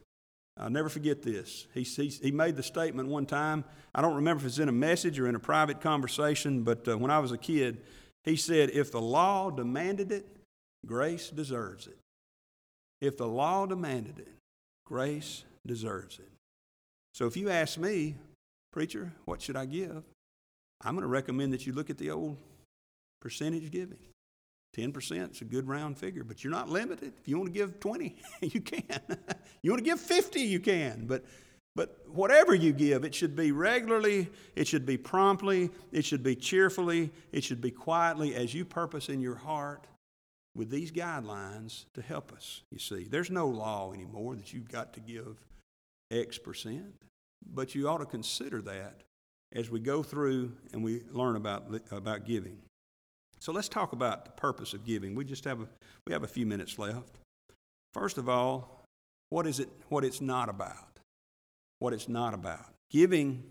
[0.59, 1.67] I'll never forget this.
[1.73, 3.63] He, he, he, made the statement one time.
[3.93, 6.97] I don't remember if it's in a message or in a private conversation, but uh,
[6.97, 7.83] when I was a kid,
[8.23, 10.25] he said, If the law demanded it,
[10.85, 11.97] grace deserves it.
[13.01, 14.33] If the law demanded it,
[14.85, 16.31] grace deserves it.
[17.13, 18.15] So if you ask me,
[18.71, 20.03] preacher, what should I give?
[20.81, 22.37] I'm going to recommend that you look at the old
[23.21, 23.97] percentage giving.
[24.77, 27.13] 10% is a good round figure, but you're not limited.
[27.19, 28.83] If you want to give 20, you can.
[29.61, 31.05] you want to give 50, you can.
[31.07, 31.25] But
[31.77, 36.35] but whatever you give, it should be regularly, it should be promptly, it should be
[36.35, 39.85] cheerfully, it should be quietly as you purpose in your heart
[40.57, 42.63] with these guidelines to help us.
[42.71, 45.37] You see, there's no law anymore that you've got to give
[46.11, 46.95] X percent,
[47.53, 49.03] but you ought to consider that
[49.53, 52.57] as we go through and we learn about, about giving.
[53.39, 55.13] So let's talk about the purpose of giving.
[55.13, 55.67] We just have a,
[56.07, 57.19] we have a few minutes left.
[57.93, 58.83] First of all,
[59.29, 60.99] what is it what it's not about?
[61.79, 62.73] What it's not about.
[62.89, 63.43] Giving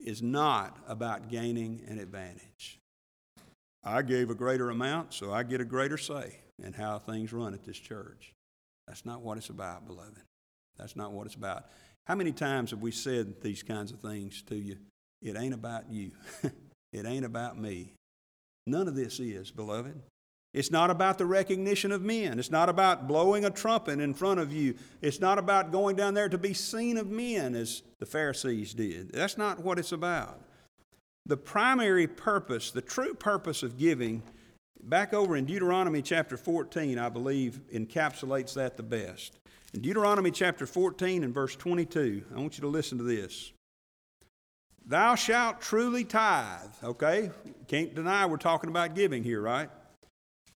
[0.00, 2.80] is not about gaining an advantage.
[3.84, 7.54] I gave a greater amount, so I get a greater say in how things run
[7.54, 8.32] at this church.
[8.86, 10.22] That's not what it's about, beloved.
[10.78, 11.66] That's not what it's about.
[12.06, 14.76] How many times have we said these kinds of things to you?
[15.20, 16.12] It ain't about you.
[16.92, 17.94] it ain't about me.
[18.66, 20.00] None of this is, beloved.
[20.54, 22.38] It's not about the recognition of men.
[22.38, 24.74] It's not about blowing a trumpet in front of you.
[25.00, 29.12] It's not about going down there to be seen of men as the Pharisees did.
[29.12, 30.40] That's not what it's about
[31.26, 34.22] the primary purpose, the true purpose of giving,
[34.82, 39.38] back over in Deuteronomy chapter 14, I believe, encapsulates that the best.
[39.72, 43.52] In Deuteronomy chapter 14 and verse 22, I want you to listen to this.
[44.84, 47.30] Thou shalt truly tithe, okay?
[47.68, 49.70] Can't deny we're talking about giving here, right?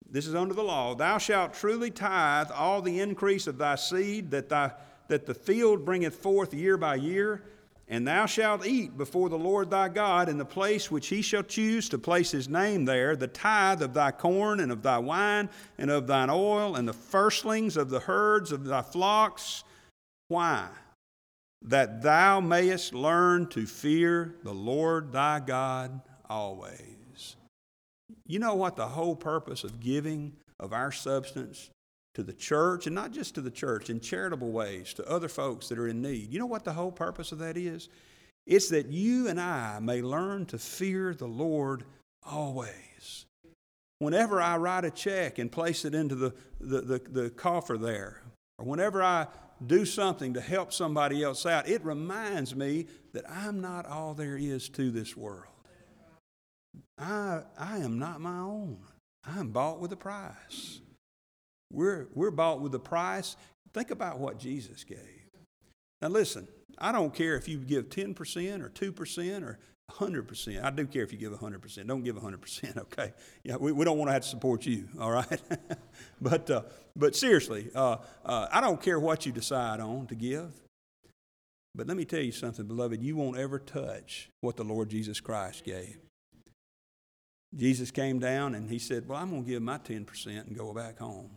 [0.08, 0.94] This is under the law.
[0.94, 4.72] Thou shalt truly tithe all the increase of thy seed that, thy,
[5.08, 7.42] that the field bringeth forth year by year
[7.93, 11.43] and thou shalt eat before the Lord thy God in the place which he shall
[11.43, 15.51] choose to place his name there, the tithe of thy corn and of thy wine
[15.76, 19.62] and of thine oil and the firstlings of the herds of thy flocks.
[20.28, 20.68] Why?
[21.61, 27.36] That thou mayest learn to fear the Lord thy God always.
[28.26, 31.68] You know what the whole purpose of giving of our substance
[32.14, 35.68] to the church, and not just to the church, in charitable ways to other folks
[35.68, 36.32] that are in need.
[36.32, 37.88] You know what the whole purpose of that is?
[38.46, 41.84] It's that you and I may learn to fear the Lord
[42.24, 43.26] always.
[43.98, 48.20] Whenever I write a check and place it into the, the, the, the coffer there,
[48.58, 49.28] or whenever I
[49.64, 54.36] do something to help somebody else out, it reminds me that I'm not all there
[54.36, 55.46] is to this world.
[56.98, 58.78] I, I am not my own.
[59.24, 60.80] I'm bought with a price.
[61.73, 63.37] We're, we're bought with a price.
[63.73, 64.99] Think about what Jesus gave.
[66.01, 66.47] Now, listen,
[66.79, 69.59] I don't care if you give 10% or 2% or
[69.91, 70.64] 100%.
[70.64, 71.87] I do care if you give 100%.
[71.87, 73.12] Don't give 100%, okay?
[73.45, 75.43] Yeah, we, we don't want to have to support you, all right?
[76.20, 76.62] but, uh,
[76.97, 80.53] but seriously, uh, uh, I don't care what you decide on to give.
[81.75, 83.03] But let me tell you something, beloved.
[83.03, 85.99] You won't ever touch what the Lord Jesus Christ gave.
[87.55, 90.73] Jesus came down and he said, Well, I'm going to give my 10% and go
[90.75, 91.31] back home.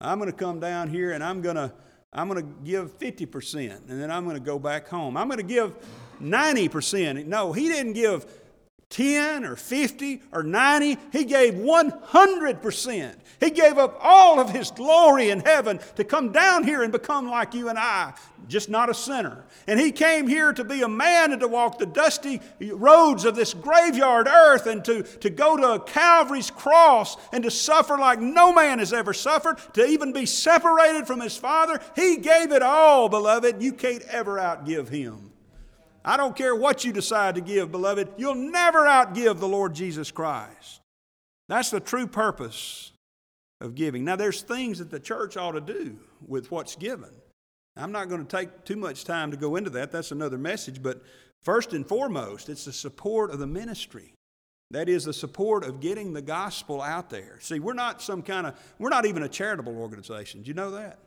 [0.00, 1.72] I'm going to come down here and I'm going to
[2.12, 5.16] I'm going to give 50% and then I'm going to go back home.
[5.16, 5.76] I'm going to give
[6.20, 7.26] 90%.
[7.26, 8.26] No, he didn't give
[8.90, 10.98] 10 or 50 or 90.
[11.12, 13.14] He gave 100%.
[13.38, 17.30] He gave up all of his glory in heaven to come down here and become
[17.30, 18.14] like you and I,
[18.48, 19.44] just not a sinner.
[19.68, 23.36] And he came here to be a man and to walk the dusty roads of
[23.36, 28.52] this graveyard earth and to, to go to Calvary's cross and to suffer like no
[28.52, 31.80] man has ever suffered, to even be separated from his Father.
[31.94, 33.62] He gave it all, beloved.
[33.62, 35.29] You can't ever outgive him.
[36.04, 40.10] I don't care what you decide to give, beloved, you'll never outgive the Lord Jesus
[40.10, 40.80] Christ.
[41.48, 42.92] That's the true purpose
[43.60, 44.04] of giving.
[44.04, 47.10] Now, there's things that the church ought to do with what's given.
[47.76, 49.92] I'm not going to take too much time to go into that.
[49.92, 50.82] That's another message.
[50.82, 51.02] But
[51.42, 54.14] first and foremost, it's the support of the ministry.
[54.70, 57.38] That is the support of getting the gospel out there.
[57.40, 60.42] See, we're not some kind of, we're not even a charitable organization.
[60.42, 60.98] Do you know that?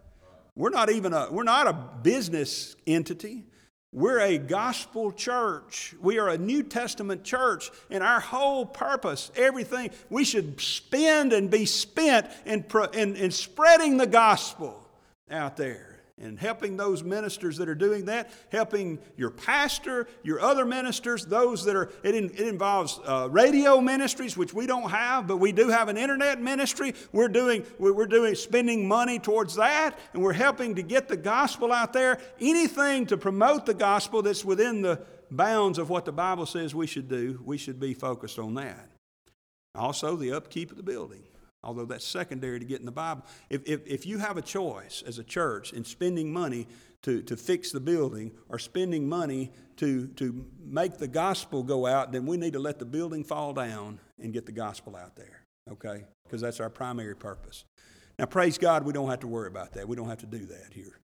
[0.55, 3.45] We're not even a, we're not a business entity.
[3.93, 5.93] We're a gospel church.
[6.01, 11.51] We are a New Testament church, and our whole purpose, everything, we should spend and
[11.51, 14.83] be spent in, in, in spreading the gospel
[15.29, 15.92] out there
[16.24, 21.65] and helping those ministers that are doing that, helping your pastor, your other ministers, those
[21.65, 25.51] that are, it, in, it involves uh, radio ministries, which we don't have, but we
[25.51, 26.93] do have an internet ministry.
[27.11, 31.74] We're doing, we're doing, spending money towards that, and we're helping to get the gospel
[31.74, 32.19] out there.
[32.39, 36.88] Anything to promote the gospel that's within the bounds of what the Bible says we
[36.88, 38.89] should do, we should be focused on that.
[39.76, 41.24] Also, the upkeep of the building
[41.64, 43.24] although that's secondary to getting the Bible.
[43.49, 46.68] If, if, if you have a choice as a church in spending money
[47.03, 52.11] to, to fix the building or spending money to, to make the gospel go out,
[52.11, 55.43] then we need to let the building fall down and get the gospel out there,
[55.72, 56.05] okay?
[56.26, 57.66] Because that's our primary purpose.
[58.20, 59.88] Now, praise God, we don't have to worry about that.
[59.88, 60.99] We don't have to do that here.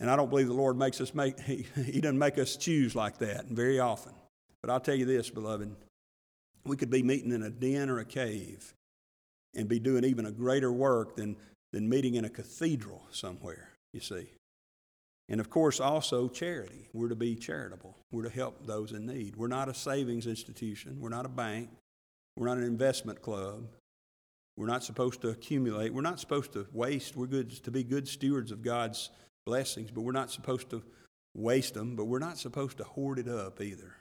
[0.00, 2.94] And I don't believe the Lord makes us make, he, he doesn't make us choose
[2.94, 4.12] like that very often.
[4.60, 5.74] But I'll tell you this, beloved,
[6.64, 8.74] we could be meeting in a den or a cave
[9.56, 11.36] and be doing even a greater work than,
[11.72, 14.26] than meeting in a cathedral somewhere, you see.
[15.28, 16.88] And of course, also charity.
[16.92, 17.96] We're to be charitable.
[18.12, 19.36] We're to help those in need.
[19.36, 20.98] We're not a savings institution.
[21.00, 21.70] We're not a bank.
[22.36, 23.66] We're not an investment club.
[24.56, 25.92] We're not supposed to accumulate.
[25.92, 27.16] We're not supposed to waste.
[27.16, 29.10] We're good to be good stewards of God's
[29.46, 30.82] blessings, but we're not supposed to
[31.34, 33.96] waste them, but we're not supposed to hoard it up either.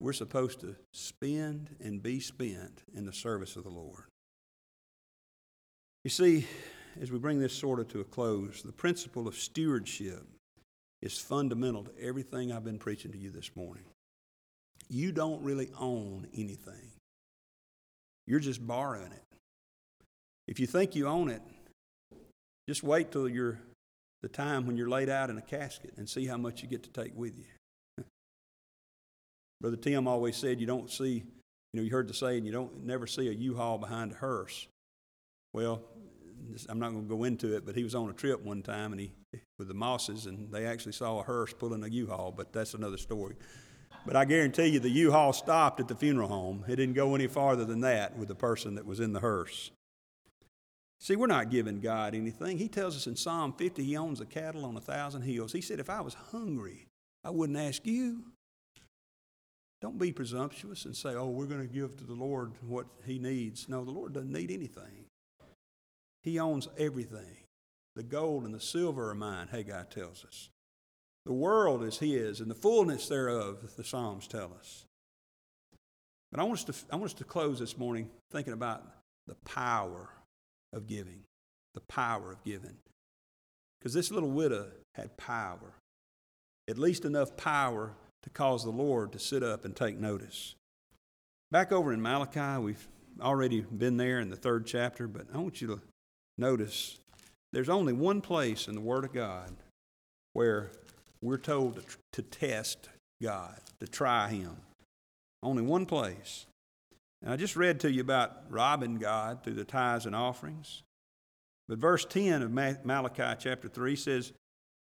[0.00, 4.04] We're supposed to spend and be spent in the service of the Lord.
[6.04, 6.46] You see,
[7.00, 10.24] as we bring this sort of to a close, the principle of stewardship
[11.02, 13.84] is fundamental to everything I've been preaching to you this morning.
[14.88, 16.92] You don't really own anything,
[18.26, 19.24] you're just borrowing it.
[20.48, 21.42] If you think you own it,
[22.68, 23.60] just wait till you're
[24.22, 26.82] the time when you're laid out in a casket and see how much you get
[26.82, 28.04] to take with you.
[29.60, 31.22] Brother Tim always said you don't see,
[31.72, 34.66] you know, you heard the saying, you don't never see a U-Haul behind a hearse.
[35.52, 35.82] Well,
[36.68, 38.92] I'm not going to go into it, but he was on a trip one time
[38.92, 39.12] and he
[39.58, 42.96] with the Mosses, and they actually saw a hearse pulling a U-Haul, but that's another
[42.96, 43.36] story.
[44.06, 46.64] But I guarantee you, the U-Haul stopped at the funeral home.
[46.66, 49.70] It didn't go any farther than that with the person that was in the hearse.
[50.98, 52.58] See, we're not giving God anything.
[52.58, 55.52] He tells us in Psalm 50 he owns the cattle on a thousand hills.
[55.52, 56.86] He said, if I was hungry,
[57.22, 58.24] I wouldn't ask you.
[59.80, 63.18] Don't be presumptuous and say, oh, we're going to give to the Lord what he
[63.18, 63.66] needs.
[63.68, 64.99] No, the Lord doesn't need anything.
[66.22, 67.44] He owns everything.
[67.96, 70.50] The gold and the silver are mine, Haggai tells us.
[71.26, 74.84] The world is His, and the fullness thereof, the Psalms tell us.
[76.30, 78.84] But I want us to, I want us to close this morning thinking about
[79.26, 80.08] the power
[80.72, 81.24] of giving.
[81.74, 82.76] The power of giving.
[83.78, 85.74] Because this little widow had power,
[86.68, 90.54] at least enough power to cause the Lord to sit up and take notice.
[91.50, 92.88] Back over in Malachi, we've
[93.20, 95.80] already been there in the third chapter, but I want you to
[96.40, 96.98] Notice,
[97.52, 99.54] there's only one place in the Word of God
[100.32, 100.70] where
[101.20, 101.82] we're told to,
[102.14, 102.88] to test
[103.22, 104.56] God, to try Him.
[105.42, 106.46] Only one place.
[107.20, 110.82] And I just read to you about robbing God through the tithes and offerings.
[111.68, 114.32] But verse 10 of Malachi chapter 3 says,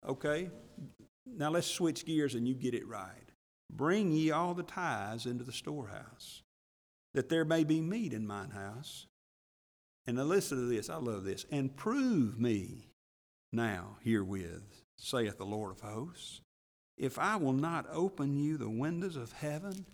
[0.09, 0.51] okay,
[1.27, 3.33] now let's switch gears and you get it right.
[3.73, 6.43] Bring ye all the tithes into the storehouse,
[7.15, 9.07] that there may be meat in mine house.
[10.09, 10.89] And now listen to this.
[10.89, 11.45] I love this.
[11.51, 12.89] And prove me
[13.53, 16.41] now herewith, saith the Lord of hosts,
[16.97, 19.85] if I will not open you the windows of heaven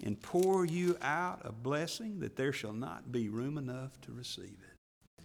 [0.00, 4.44] and pour you out a blessing that there shall not be room enough to receive
[4.62, 5.24] it.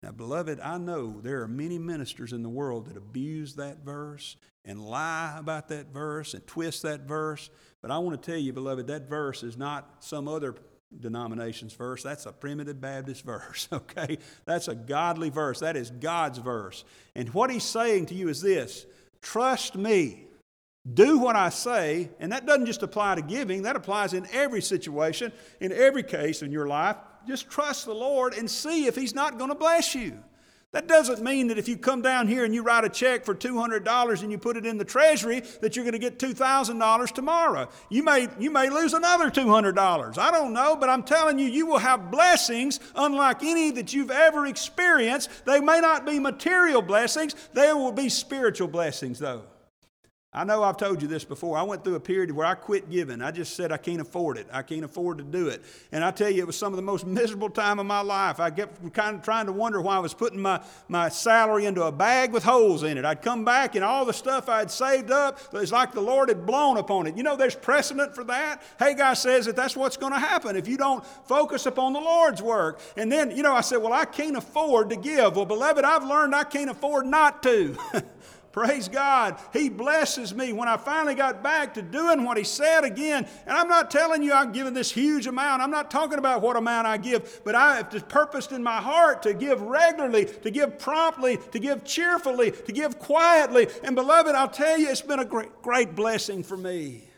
[0.00, 4.36] Now, beloved, I know there are many ministers in the world that abuse that verse
[4.64, 7.50] and lie about that verse and twist that verse.
[7.82, 10.54] But I want to tell you, beloved, that verse is not some other
[11.00, 12.02] denomination's verse.
[12.02, 14.18] That's a primitive Baptist verse, okay?
[14.44, 15.60] That's a godly verse.
[15.60, 16.84] That is God's verse.
[17.14, 18.86] And what he's saying to you is this
[19.22, 20.22] trust me.
[20.94, 24.62] Do what I say, and that doesn't just apply to giving, that applies in every
[24.62, 26.94] situation, in every case in your life.
[27.26, 30.16] Just trust the Lord and see if He's not going to bless you.
[30.76, 33.34] That doesn't mean that if you come down here and you write a check for
[33.34, 37.70] $200 and you put it in the treasury that you're going to get $2,000 tomorrow.
[37.88, 40.18] You may, you may lose another $200.
[40.18, 44.10] I don't know, but I'm telling you, you will have blessings unlike any that you've
[44.10, 45.30] ever experienced.
[45.46, 49.44] They may not be material blessings, they will be spiritual blessings, though.
[50.36, 51.56] I know I've told you this before.
[51.56, 53.22] I went through a period where I quit giving.
[53.22, 54.46] I just said I can't afford it.
[54.52, 55.62] I can't afford to do it.
[55.92, 58.38] And I tell you, it was some of the most miserable time of my life.
[58.38, 61.84] I kept kind of trying to wonder why I was putting my, my salary into
[61.84, 63.06] a bag with holes in it.
[63.06, 66.44] I'd come back and all the stuff I'd saved up, it's like the Lord had
[66.44, 67.16] blown upon it.
[67.16, 68.62] You know, there's precedent for that.
[68.78, 72.42] Haggai says that that's what's going to happen if you don't focus upon the Lord's
[72.42, 72.80] work.
[72.98, 75.34] And then, you know, I said, well, I can't afford to give.
[75.34, 77.78] Well, beloved, I've learned I can't afford not to.
[78.56, 79.38] Praise God.
[79.52, 83.28] He blesses me when I finally got back to doing what He said again.
[83.46, 85.60] And I'm not telling you I'm giving this huge amount.
[85.60, 89.22] I'm not talking about what amount I give, but I have purposed in my heart
[89.24, 93.68] to give regularly, to give promptly, to give cheerfully, to give quietly.
[93.84, 97.10] And beloved, I'll tell you, it's been a great, great blessing for me.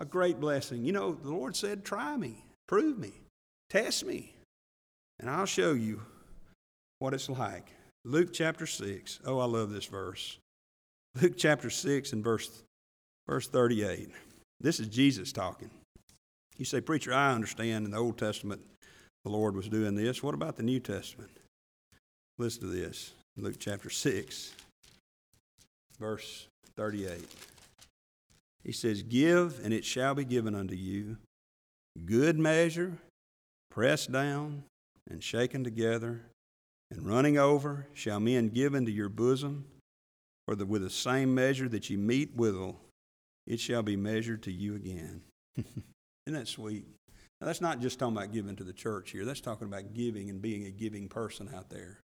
[0.00, 0.84] A great blessing.
[0.84, 3.12] You know, the Lord said, try me, prove me,
[3.70, 4.34] test me,
[5.20, 6.02] and I'll show you
[6.98, 7.70] what it's like.
[8.04, 9.20] Luke chapter 6.
[9.24, 10.38] Oh, I love this verse.
[11.20, 12.50] Luke chapter 6 and verse,
[13.28, 14.10] verse 38.
[14.60, 15.70] This is Jesus talking.
[16.56, 18.62] You say, Preacher, I understand in the Old Testament
[19.24, 20.22] the Lord was doing this.
[20.22, 21.30] What about the New Testament?
[22.36, 24.54] Listen to this Luke chapter 6,
[26.00, 27.24] verse 38.
[28.64, 31.18] He says, Give, and it shall be given unto you,
[32.04, 32.98] good measure,
[33.70, 34.64] pressed down,
[35.08, 36.22] and shaken together,
[36.90, 39.64] and running over, shall men give into your bosom.
[40.46, 42.80] For the, with the same measure that you meet withal,
[43.46, 45.22] it shall be measured to you again.
[45.56, 46.86] Isn't that sweet?
[47.40, 49.24] Now, that's not just talking about giving to the church here.
[49.24, 52.00] That's talking about giving and being a giving person out there.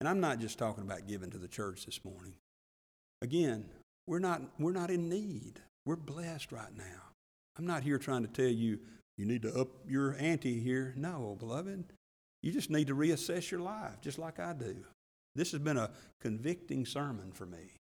[0.00, 2.34] And I'm not just talking about giving to the church this morning.
[3.22, 3.66] Again,
[4.06, 5.60] we're not, we're not in need.
[5.86, 7.02] We're blessed right now.
[7.58, 8.78] I'm not here trying to tell you
[9.16, 10.92] you need to up your ante here.
[10.96, 11.84] No, beloved.
[12.42, 14.76] You just need to reassess your life, just like I do.
[15.36, 17.76] This has been a convicting sermon for me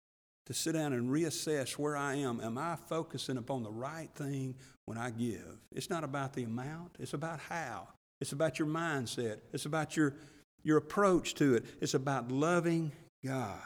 [0.47, 2.41] to sit down and reassess where I am.
[2.41, 5.61] Am I focusing upon the right thing when I give?
[5.71, 7.89] It's not about the amount, it's about how.
[8.21, 10.15] It's about your mindset, it's about your,
[10.63, 12.93] your approach to it, it's about loving
[13.25, 13.61] God.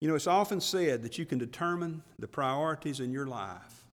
[0.00, 3.84] You know, it's often said that you can determine the priorities in your life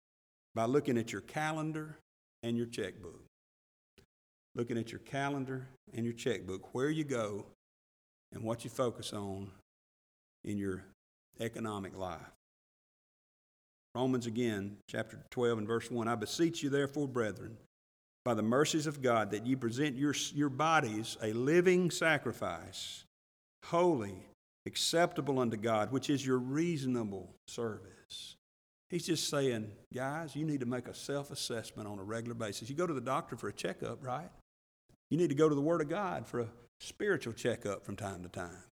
[0.55, 1.97] by looking at your calendar
[2.43, 3.22] and your checkbook.
[4.55, 7.45] Looking at your calendar and your checkbook, where you go
[8.34, 9.49] and what you focus on
[10.43, 10.84] in your
[11.39, 12.19] economic life.
[13.95, 17.57] Romans again, chapter 12 and verse 1 I beseech you, therefore, brethren,
[18.23, 23.03] by the mercies of God, that ye present your, your bodies a living sacrifice,
[23.65, 24.15] holy,
[24.65, 28.36] acceptable unto God, which is your reasonable service.
[28.89, 32.69] He's just saying, guys, you need to make a self assessment on a regular basis.
[32.69, 34.30] You go to the doctor for a checkup, right?
[35.09, 36.47] You need to go to the Word of God for a
[36.80, 38.63] spiritual checkup from time to time.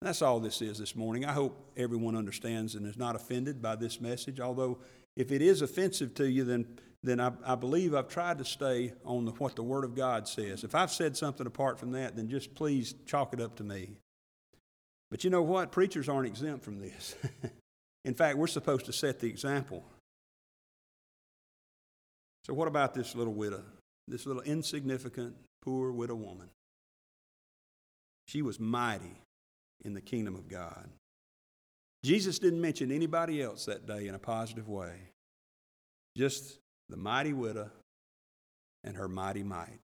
[0.00, 1.24] And that's all this is this morning.
[1.24, 4.40] I hope everyone understands and is not offended by this message.
[4.40, 4.78] Although,
[5.16, 6.66] if it is offensive to you, then,
[7.02, 10.28] then I, I believe I've tried to stay on the, what the Word of God
[10.28, 10.64] says.
[10.64, 13.96] If I've said something apart from that, then just please chalk it up to me.
[15.10, 15.70] But you know what?
[15.72, 17.14] Preachers aren't exempt from this.
[18.04, 19.84] In fact, we're supposed to set the example.
[22.44, 23.62] So, what about this little widow,
[24.06, 26.50] this little insignificant, poor widow woman?
[28.26, 29.20] She was mighty
[29.84, 30.88] in the kingdom of God.
[32.04, 34.94] Jesus didn't mention anybody else that day in a positive way,
[36.16, 36.58] just
[36.88, 37.70] the mighty widow
[38.82, 39.80] and her mighty mite.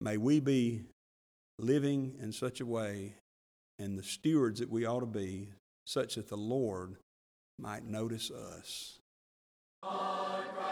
[0.00, 0.82] May we be
[1.58, 3.14] living in such a way
[3.78, 5.48] and the stewards that we ought to be,
[5.86, 6.96] such that the Lord
[7.58, 8.98] might notice us.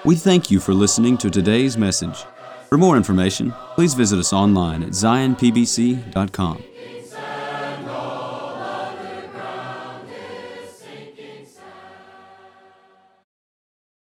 [0.04, 2.24] We thank you for listening to today's message.
[2.68, 6.62] For more information, please visit us online at zionpbc.com.